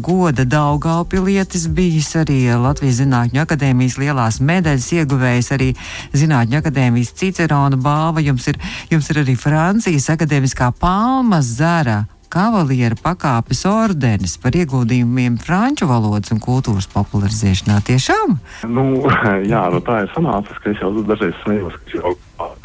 [0.02, 5.72] goda Daugaupilietis, bijis arī Latvijas Zinātņu akadēmijas lielās medaļas ieguvējs, arī
[6.12, 8.22] Zinātņu akadēmijas Cicerona balva.
[8.24, 15.88] Jums ir, jums ir arī Francijas akadēmiskā palmas zara kavaliera pakāpes ordenis par ieguldījumiem franču
[15.90, 17.80] valodas un kultūras popularizēšanā.
[17.88, 18.38] Tiešām?
[18.70, 18.86] Nu,
[19.52, 22.14] jā, nu tā ir sanācis, ka es jau dažreiz smējos, ka jau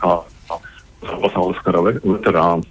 [0.02, 0.16] kā
[1.06, 2.70] pasaules kara veterāns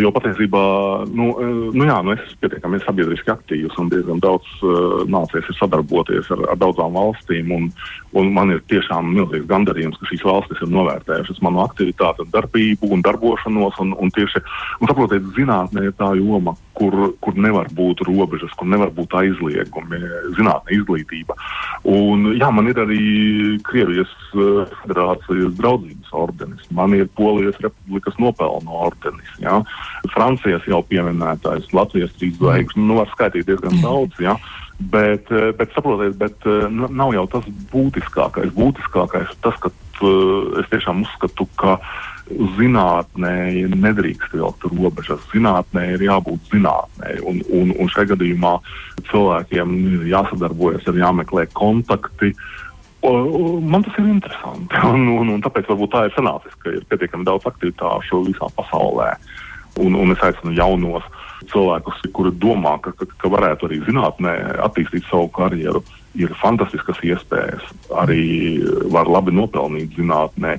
[0.00, 0.64] jo patiesībā,
[1.10, 5.48] nu, eh, nu jā, nu es esmu pietiekami sabiedriski aktīvs un diezgan daudz uh, nācies
[5.58, 7.50] sadarboties ar, ar daudzām valstīm.
[7.54, 7.66] Un,
[8.14, 13.02] un man ir tiešām milzīgs gandarījums, ka šīs valstis ir novērtējušas manu aktivitāti, darbību un
[13.04, 13.80] darbošanos.
[13.82, 14.44] Un, un tieši,
[14.80, 20.00] un saprotiet, zinātnē ir tā joma, kur, kur nevar būt robežas, kur nevar būt aizliegumi,
[20.38, 21.36] zinātnē izglītība.
[21.90, 23.00] Un, jā, man ir arī
[23.66, 29.60] Krievijas uh, federācijas draudzības ordenis, man ir Polijas republikas nopelnu ordenis, jā.
[30.14, 34.36] Francijas jau pieminētais, Latvijas trīs zvaigžņu, nu var skaitīt diezgan daudz, jā.
[34.90, 38.50] Bet, uh, bet saprotiet, bet uh, nav jau tas būtiskākais.
[38.56, 39.70] Būtiskākais ir tas, ka
[40.60, 41.78] es tiešām uzskatu, ka
[42.30, 45.22] zinātnē nedrīkst vilkt robežas.
[45.32, 48.54] Zinātnē ir jābūt zinātnē, un, un, un šajā gadījumā
[49.10, 52.32] cilvēkiem ir jāsadarbojas, ir jāmeklē kontakti.
[53.04, 57.28] Man tas ir interesanti, un, un, un tāpēc varbūt tā ir sanācis, ka ir pietiekami
[57.28, 59.12] daudz aktivitāšu visā pasaulē.
[59.82, 61.04] Un, un es aicinu jaunos
[61.50, 65.82] cilvēkus, kuri domā, ka, ka, ka varētu arī zinātnē attīstīt savu karjeru,
[66.18, 67.66] ir fantastiskas iespējas.
[68.02, 70.56] Arī var labi nopelnīt zinātnē.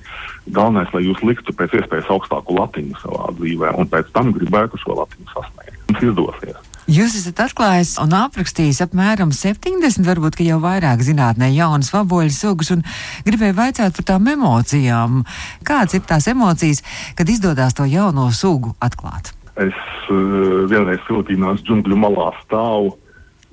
[0.52, 5.00] Galvenais, lai jūs liktu pēc iespējas augstāku latiņu savā dzīvē, un pēc tam gribētu šo
[5.02, 5.84] latiņu sasniegt.
[5.89, 6.63] Jums izdosies.
[6.86, 12.84] Jūs esat atklājis un aprakstījis apmēram 70, varbūt jau vairāk zinātnē, jaunas vaboļu sugas, un
[13.26, 15.24] gribēju vaicāt par tām emocijām.
[15.65, 16.84] Kādas ir tās emocijas,
[17.18, 19.34] kad izdodas to jauno sugu atklāt?
[19.58, 19.74] Es
[20.12, 22.94] uh, vienreiz Filipīnās džungļu malā stāvu,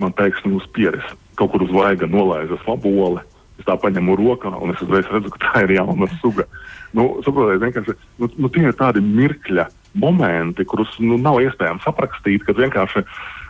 [0.03, 1.09] man pēkšņi uz pieres
[1.43, 3.23] kaut kur uz vaiga nolaizas vabole.
[3.61, 6.47] Es tā paņemu rokā, un es uzreiz redzu, ka tā ir jauna suga.
[6.97, 9.67] Nu, saprotiet, vienkārši nu, nu, tie ir tādi mirkļi,
[10.03, 13.05] momenti, kurus nu, nav iespējams aprakstīt, kad vienkārši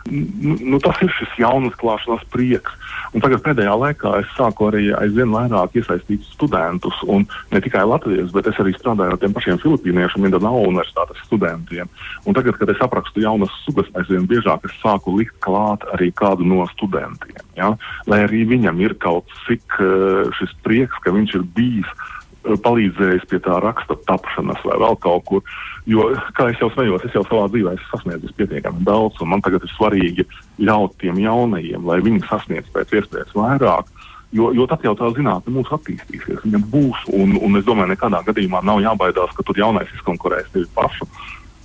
[0.09, 2.73] nu, nu, tas ir šis jaunas klāšanās prieks.
[3.13, 8.31] Un tagad pēdējā laikā es sāku arī aizvien vairāk iesaistīt studentus, un ne tikai Latvijas,
[8.35, 11.91] bet es arī strādāju ar tiem pašiem filipīniešu Mindanao universitātes studentiem.
[12.25, 16.47] Un tagad, kad es aprakstu jaunas sugas, aizvien biežāk es sāku likt klāt arī kādu
[16.47, 17.43] no studentiem.
[17.59, 17.73] Ja?
[18.09, 21.95] Lai arī viņam ir kaut cik uh, šis prieks, ka viņš ir bijis
[22.43, 25.43] palīdzējis pie tā raksta tapšanas vai vēl kaut kur.
[25.89, 29.65] Jo, kā jau smējos, es jau savā dzīvē esmu sasniedzis pietiekami daudz, un man tagad
[29.65, 30.27] ir svarīgi
[30.63, 33.91] ļaut tiem jaunajiem, lai viņi sasniedz pēc iespējas vairāk.
[34.33, 37.03] Jo, jo tad jau tā zinātne mūs attīstīsies, viņa būs.
[37.13, 41.05] Un, un es domāju, nekādā gadījumā nav jābaidās, ka tur jaunais izkonkurēs tevi pašu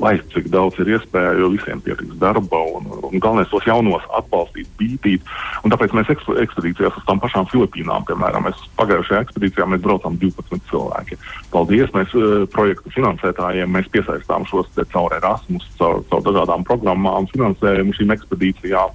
[0.03, 4.71] laist, cik daudz ir iespēja, jo visiem pietiks darba un, un galvenais tos jaunos atbalstīt,
[4.79, 5.27] bītīt.
[5.67, 10.71] Un tāpēc mēs ekspedīcijās uz tām pašām Filipīnām, piemēram, mēs pagājušajā ekspedīcijā mēs braucām 12
[10.71, 11.19] cilvēki.
[11.55, 17.99] Paldies mēs uh, projektu finansētājiem, mēs piesaistām šos caur Erasmus, caur, caur dažādām programmām, finansējumu
[17.99, 18.95] šīm ekspedīcijām.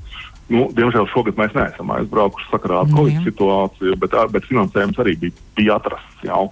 [0.54, 5.46] Nu, diemžēl šogad mēs neesam aizbraukuši sakarā ar Covid situāciju, bet, bet finansējums arī bija,
[5.58, 6.26] bija atrasts.
[6.28, 6.50] Jau.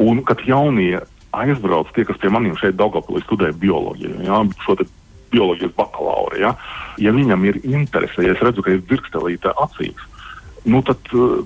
[0.00, 1.00] Un, kad jaunie
[1.36, 4.86] aizbrauc tie, kas pie maniem šeit Daugavpilī studē bioloģiju, ja, šo te
[5.30, 6.54] bioloģijas bakalauru, ja,
[6.98, 10.08] ja viņam ir interese, ja es redzu, ka ir dzirkstelīte acīs,
[10.68, 11.00] nu tad,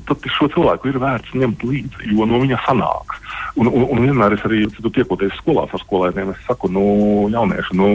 [0.08, 3.20] tad šo cilvēku ir vērts ņemt līdzi, jo no viņa sanāks.
[3.60, 6.86] Un, un, un vienmēr es arī tiekoties skolās ar skolēniem, es saku, nu,
[7.30, 7.90] jaunieši, nu,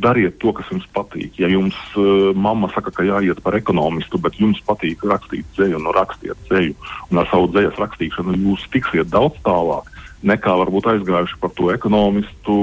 [0.00, 1.36] dariet to, kas jums patīk.
[1.40, 5.92] Ja jums uh, mamma saka, ka jāiet par ekonomistu, bet jums patīk rakstīt dzēju, nu
[5.96, 6.76] rakstiet dzēju,
[7.10, 9.88] un ar savu dzējas rakstīšanu jūs tiksiet daudz tālāk
[10.26, 12.56] nekā varbūt aizgājuši par to ekonomistu,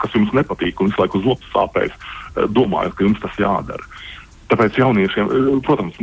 [0.00, 3.84] kas jums nepatīk un visu laiku uz lopu sāpēs, eh, domājot, ka jums tas jādara.
[4.48, 5.96] Tāpēc jauniešiem, eh, protams,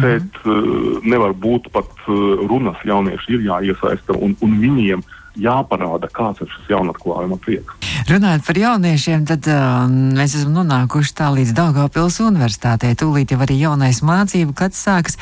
[0.00, 1.04] šeit mm -hmm.
[1.04, 5.02] nevar būt pat runas, jaunieši ir jāiesaista un, un viņiem
[5.40, 7.76] jāparāda, kāds ir šis jaunatklājuma prieks.
[8.06, 12.94] Runājot par jauniešiem, tad uh, mēs esam nonākuši tā līdz Daugavpils universitātei.
[12.98, 15.18] Tūlīt jau arī jaunais mācību gads sāks.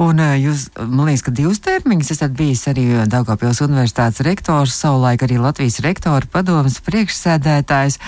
[0.00, 5.22] Un uh, jūs, man liekas, ka divus termiņus esat bijis arī Daugavpils universitātes rektors, savulaik
[5.26, 8.00] arī Latvijas rektora padomas priekšsēdētājs.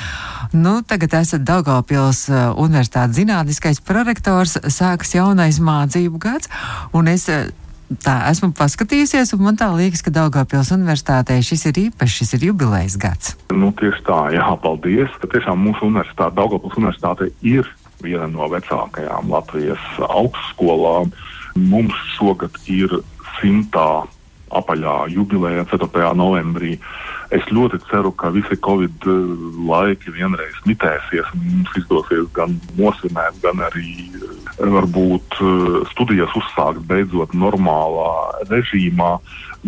[0.57, 6.51] Nu, tagad esat Daugavpils uh, universitātes zinātniskais prorektors, sāks jaunais mācību gads.
[6.97, 7.47] Un es uh,
[8.05, 12.49] tā esmu paskatījusies, un man tā liekas, ka Daugāpils universitātē šis ir īpašs, šis ir
[12.51, 13.35] jubilejas gads.
[13.55, 15.15] Nu, tieši tā, jā, paldies.
[15.25, 17.69] Tiešām mūsu universitāte, Daugāpils universitāte ir
[18.05, 21.13] viena no vecākajām Latvijas augstskolām.
[21.59, 23.01] Mums šogad ir
[23.39, 24.05] simtā
[24.51, 26.13] apaļā jubileja 4.
[26.19, 26.79] novembrī.
[27.35, 29.17] Es ļoti ceru, ka visi Covid uh,
[29.69, 35.39] laiki vienreiz mitēsies un mums izdosies gan nosvinēt, gan arī uh, varbūt
[35.93, 39.19] studijas uzsākt beidzot normālā režīmā.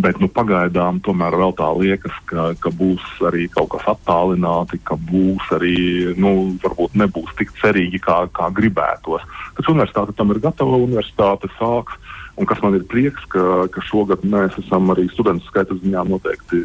[0.01, 4.95] Bet nu, pagaidām tomēr vēl tā liekas, ka, ka būs arī kaut kas attālināti, ka
[4.95, 9.26] būs arī, nu, varbūt nebūs tik cerīgi, kā, kā gribētos.
[9.59, 11.99] Taču universitāte tam ir gatava, universitāte sāks
[12.39, 16.61] Un kas man ir prieks, ka, ka šogad mēs esam arī studentu skaita ziņā noteikti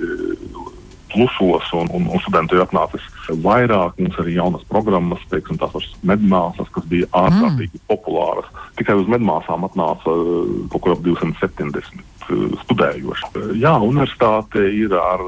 [1.16, 3.03] plusos, un, un, un studenti ir atnācis
[3.43, 3.95] vairāk.
[4.01, 7.86] Mums arī jaunas programmas, teiksim, tās pašas medmāsas, kas bija ārkārtīgi mm.
[7.91, 8.49] populāras.
[8.80, 13.32] Tikai uz medmāsām atnāca uh, kaut kur ap 270 uh, studējoši.
[13.61, 15.24] Jā, universitāte ir ar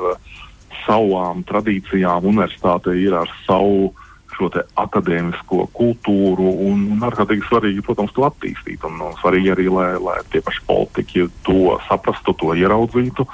[0.84, 3.94] savām tradīcijām, universitāte ir ar savu
[4.38, 8.86] šo akadēmisko kultūru un, un ārkārtīgi svarīgi, protams, to attīstīt.
[8.88, 13.28] Un, un svarīgi arī, lai, lai tie paši politiķi to saprastu, to ieraudzītu.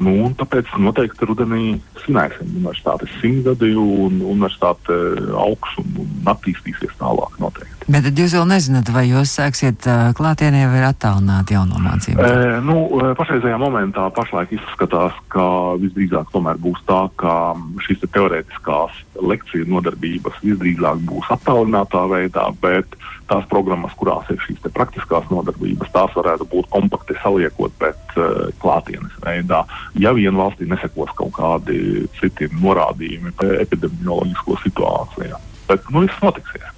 [0.00, 4.96] Nu, tāpēc noteikti rudenī svinēsim universitātes simtgadi un universitāte
[5.36, 7.88] augs un, un attīstīsies tālāk noteikti.
[7.90, 12.22] Bet tad jūs vēl nezināt, vai jūs sāksiet uh, klātienē vai attālināt jauno mācību?
[12.22, 12.78] E, nu,
[13.18, 15.44] pašreizajā momentā pašlaik izskatās, ka
[15.82, 17.36] visdrīzāk tomēr būs tā, ka
[17.84, 22.96] šīs te teorētiskās lekciju nodarbības visdrīzāk būs attālinātā veidā, bet
[23.30, 29.14] tās programmas, kurās ir šīs praktiskās nodarbības, tās varētu būt kompakti saliekot, bet uh, klātienes
[29.24, 29.62] veidā.
[30.02, 35.40] Ja vien valstī nesekos kaut kādi citi norādījumi par epidemioloģisko situāciju.
[35.70, 36.76] Bet nu, viss notiksies.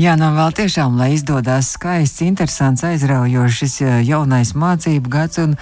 [0.00, 3.74] Jā, nav vēl tiešām, lai izdodas skaists, interesants, aizraujošs šis
[4.08, 5.58] jaunais mācību gads, un,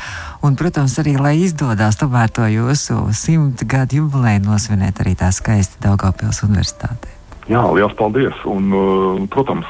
[0.46, 5.82] un, protams, arī, lai izdodas tomēr to jūsu simt gadu jubileju nosvinēt arī tā skaisti
[5.82, 7.17] Daugavpils universitātē.
[7.48, 8.36] Jā, liels paldies.
[8.44, 8.68] Un,
[9.32, 9.68] protams,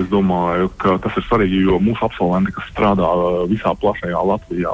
[0.00, 3.10] es domāju, ka tas ir svarīgi, jo mūsu absolventi, kas strādā
[3.50, 4.72] visā plašajā Latvijā,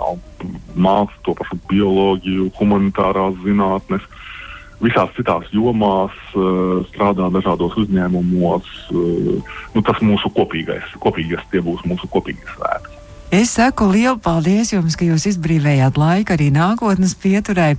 [0.78, 4.06] māca to pašu bioloģiju, humanitārās zinātnes,
[4.78, 6.14] visās citās jomās,
[6.92, 8.70] strādā dažādos uzņēmumos.
[8.94, 12.95] Nu, tas mūsu kopīgais, kopīgais, tie būs mūsu kopīgie svētki.
[13.34, 17.72] Es saku lielu paldies jums, ka jūs izbrīvējāt laiku arī nākotnes pieturai.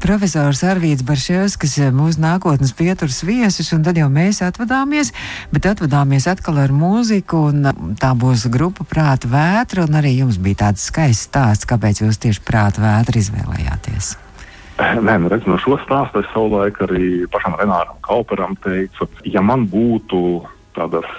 [0.00, 5.12] Profesors Arvīts Barševskis eh, mūsu nākotnes pieturas viesus, un tad jau mēs atvadāmies,
[5.52, 10.62] bet atvadāmies atkal ar mūziku, un tā būs grupa Prāta vētra, un arī jums bija
[10.64, 14.14] tāds skaists stāsts, kāpēc jūs tieši Prāta vētra izvēlējāties.
[14.80, 19.68] Nē, nu, redz, no šo stāstu es savulaik arī pašam Renāram Kauperam teicu, ja man
[19.68, 20.40] būtu
[20.74, 21.12] tādas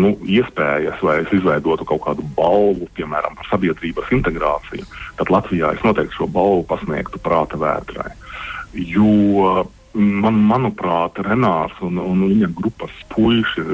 [0.00, 4.86] nu, iespējas, vai es izveidotu kaut kādu balvu, piemēram, par sabiedrības integrāciju,
[5.20, 8.10] tad Latvijā es noteikti šo balvu pasniegtu prāta vētrai.
[8.74, 9.64] Jo
[9.94, 13.64] man, manuprāt, Renārs un, un viņa grupas puiši,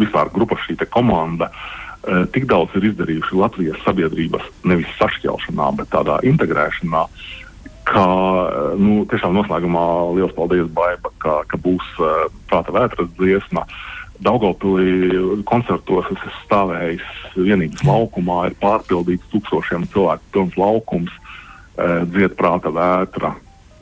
[0.00, 6.20] vispār grupas šī komanda, eh, tik daudz ir izdarījuši Latvijas sabiedrības nevis sašķelšanā, bet tādā
[6.28, 7.06] integrēšanā,
[7.90, 8.04] ka
[8.78, 13.64] nu, tiešām noslēgumā liels paldies Baiba, ka, ka būs uh, prāta vētras dziesma.
[14.20, 17.06] Daugopilī koncertos es esmu stāvējis
[17.38, 23.34] vienības laukumā, ir pārpildīts tūkstošiem cilvēku pilns laukums, uh, dzied prāta vētra,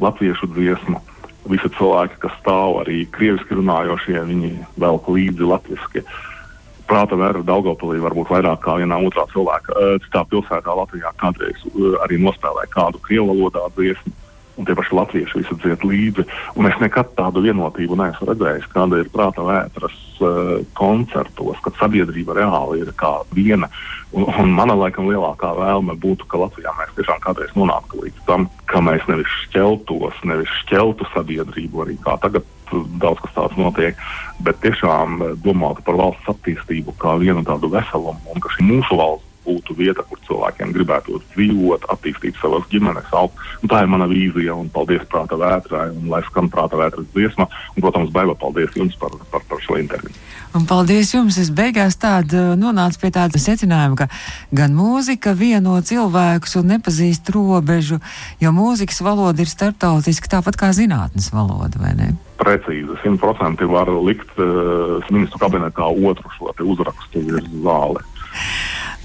[0.03, 1.03] latviešu dziesma.
[1.49, 6.05] Visi cilvēki, kas stāv arī krieviski runājošie, viņi velk līdzi latviski.
[6.05, 6.25] Uh,
[6.89, 9.77] prāta vēra Daugopilī varbūt vairāk kā vienā otrā cilvēka.
[10.07, 11.61] Citā pilsētā Latvijā kādreiz
[12.05, 14.15] arī nospēlēja kādu krievu valodā dziesmu.
[14.59, 16.25] Un tie paši latvieši visi dzied līdzi.
[16.59, 22.35] Un es nekad tādu vienotību neesmu redzējis, kāda ir prāta vētras uh, koncertos, kad sabiedrība
[22.41, 23.71] reāli ir kā viena.
[24.11, 28.49] Un, un mana laikam lielākā vēlme būtu, ka Latvijā mēs tiešām kādreiz nonāktu līdz tam,
[28.67, 32.47] ka mēs nevis šķeltos, nevis šķeltu sabiedrību arī kā tagad
[33.01, 33.97] daudz kas tāds notiek,
[34.45, 38.99] bet tiešām eh, domāt par valsts attīstību kā vienu tādu veselumu un ka šī mūsu
[38.99, 43.41] valsts būtu vieta, kur cilvēkiem gribētu dzīvot, attīstīt savas ģimenes, augt.
[43.63, 47.49] Un tā ir mana vīzija, un paldies prāta vētrai, un lai skan prāta vētras dziesma,
[47.75, 50.17] un, protams, Baiva, paldies jums par, par, par šo interviju.
[50.57, 51.37] Un paldies jums!
[51.41, 54.07] Es beigās tādu nonācu pie tāda secinājuma, ka
[54.57, 58.01] gan mūzika vieno cilvēkus un nepazīst robežu,
[58.41, 62.09] jo mūzikas valoda ir starptautiska tāpat kā zinātnes valoda, vai ne?
[62.41, 67.25] Precīzi, simtprocentīgi var likt uh, ministru kabinetā otru šo uzrakstu
[67.67, 68.05] zāli.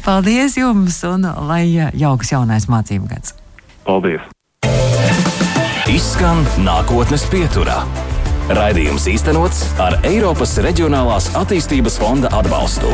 [0.04, 1.62] Paldies jums un lai
[1.96, 3.32] jauks jaunais mācību gads!
[3.88, 4.26] Paldies!
[5.88, 7.78] Izskan nākotnes pieturā.
[8.52, 12.92] Raidījums īstenots ar Eiropas Reģionālās attīstības fonda atbalstu.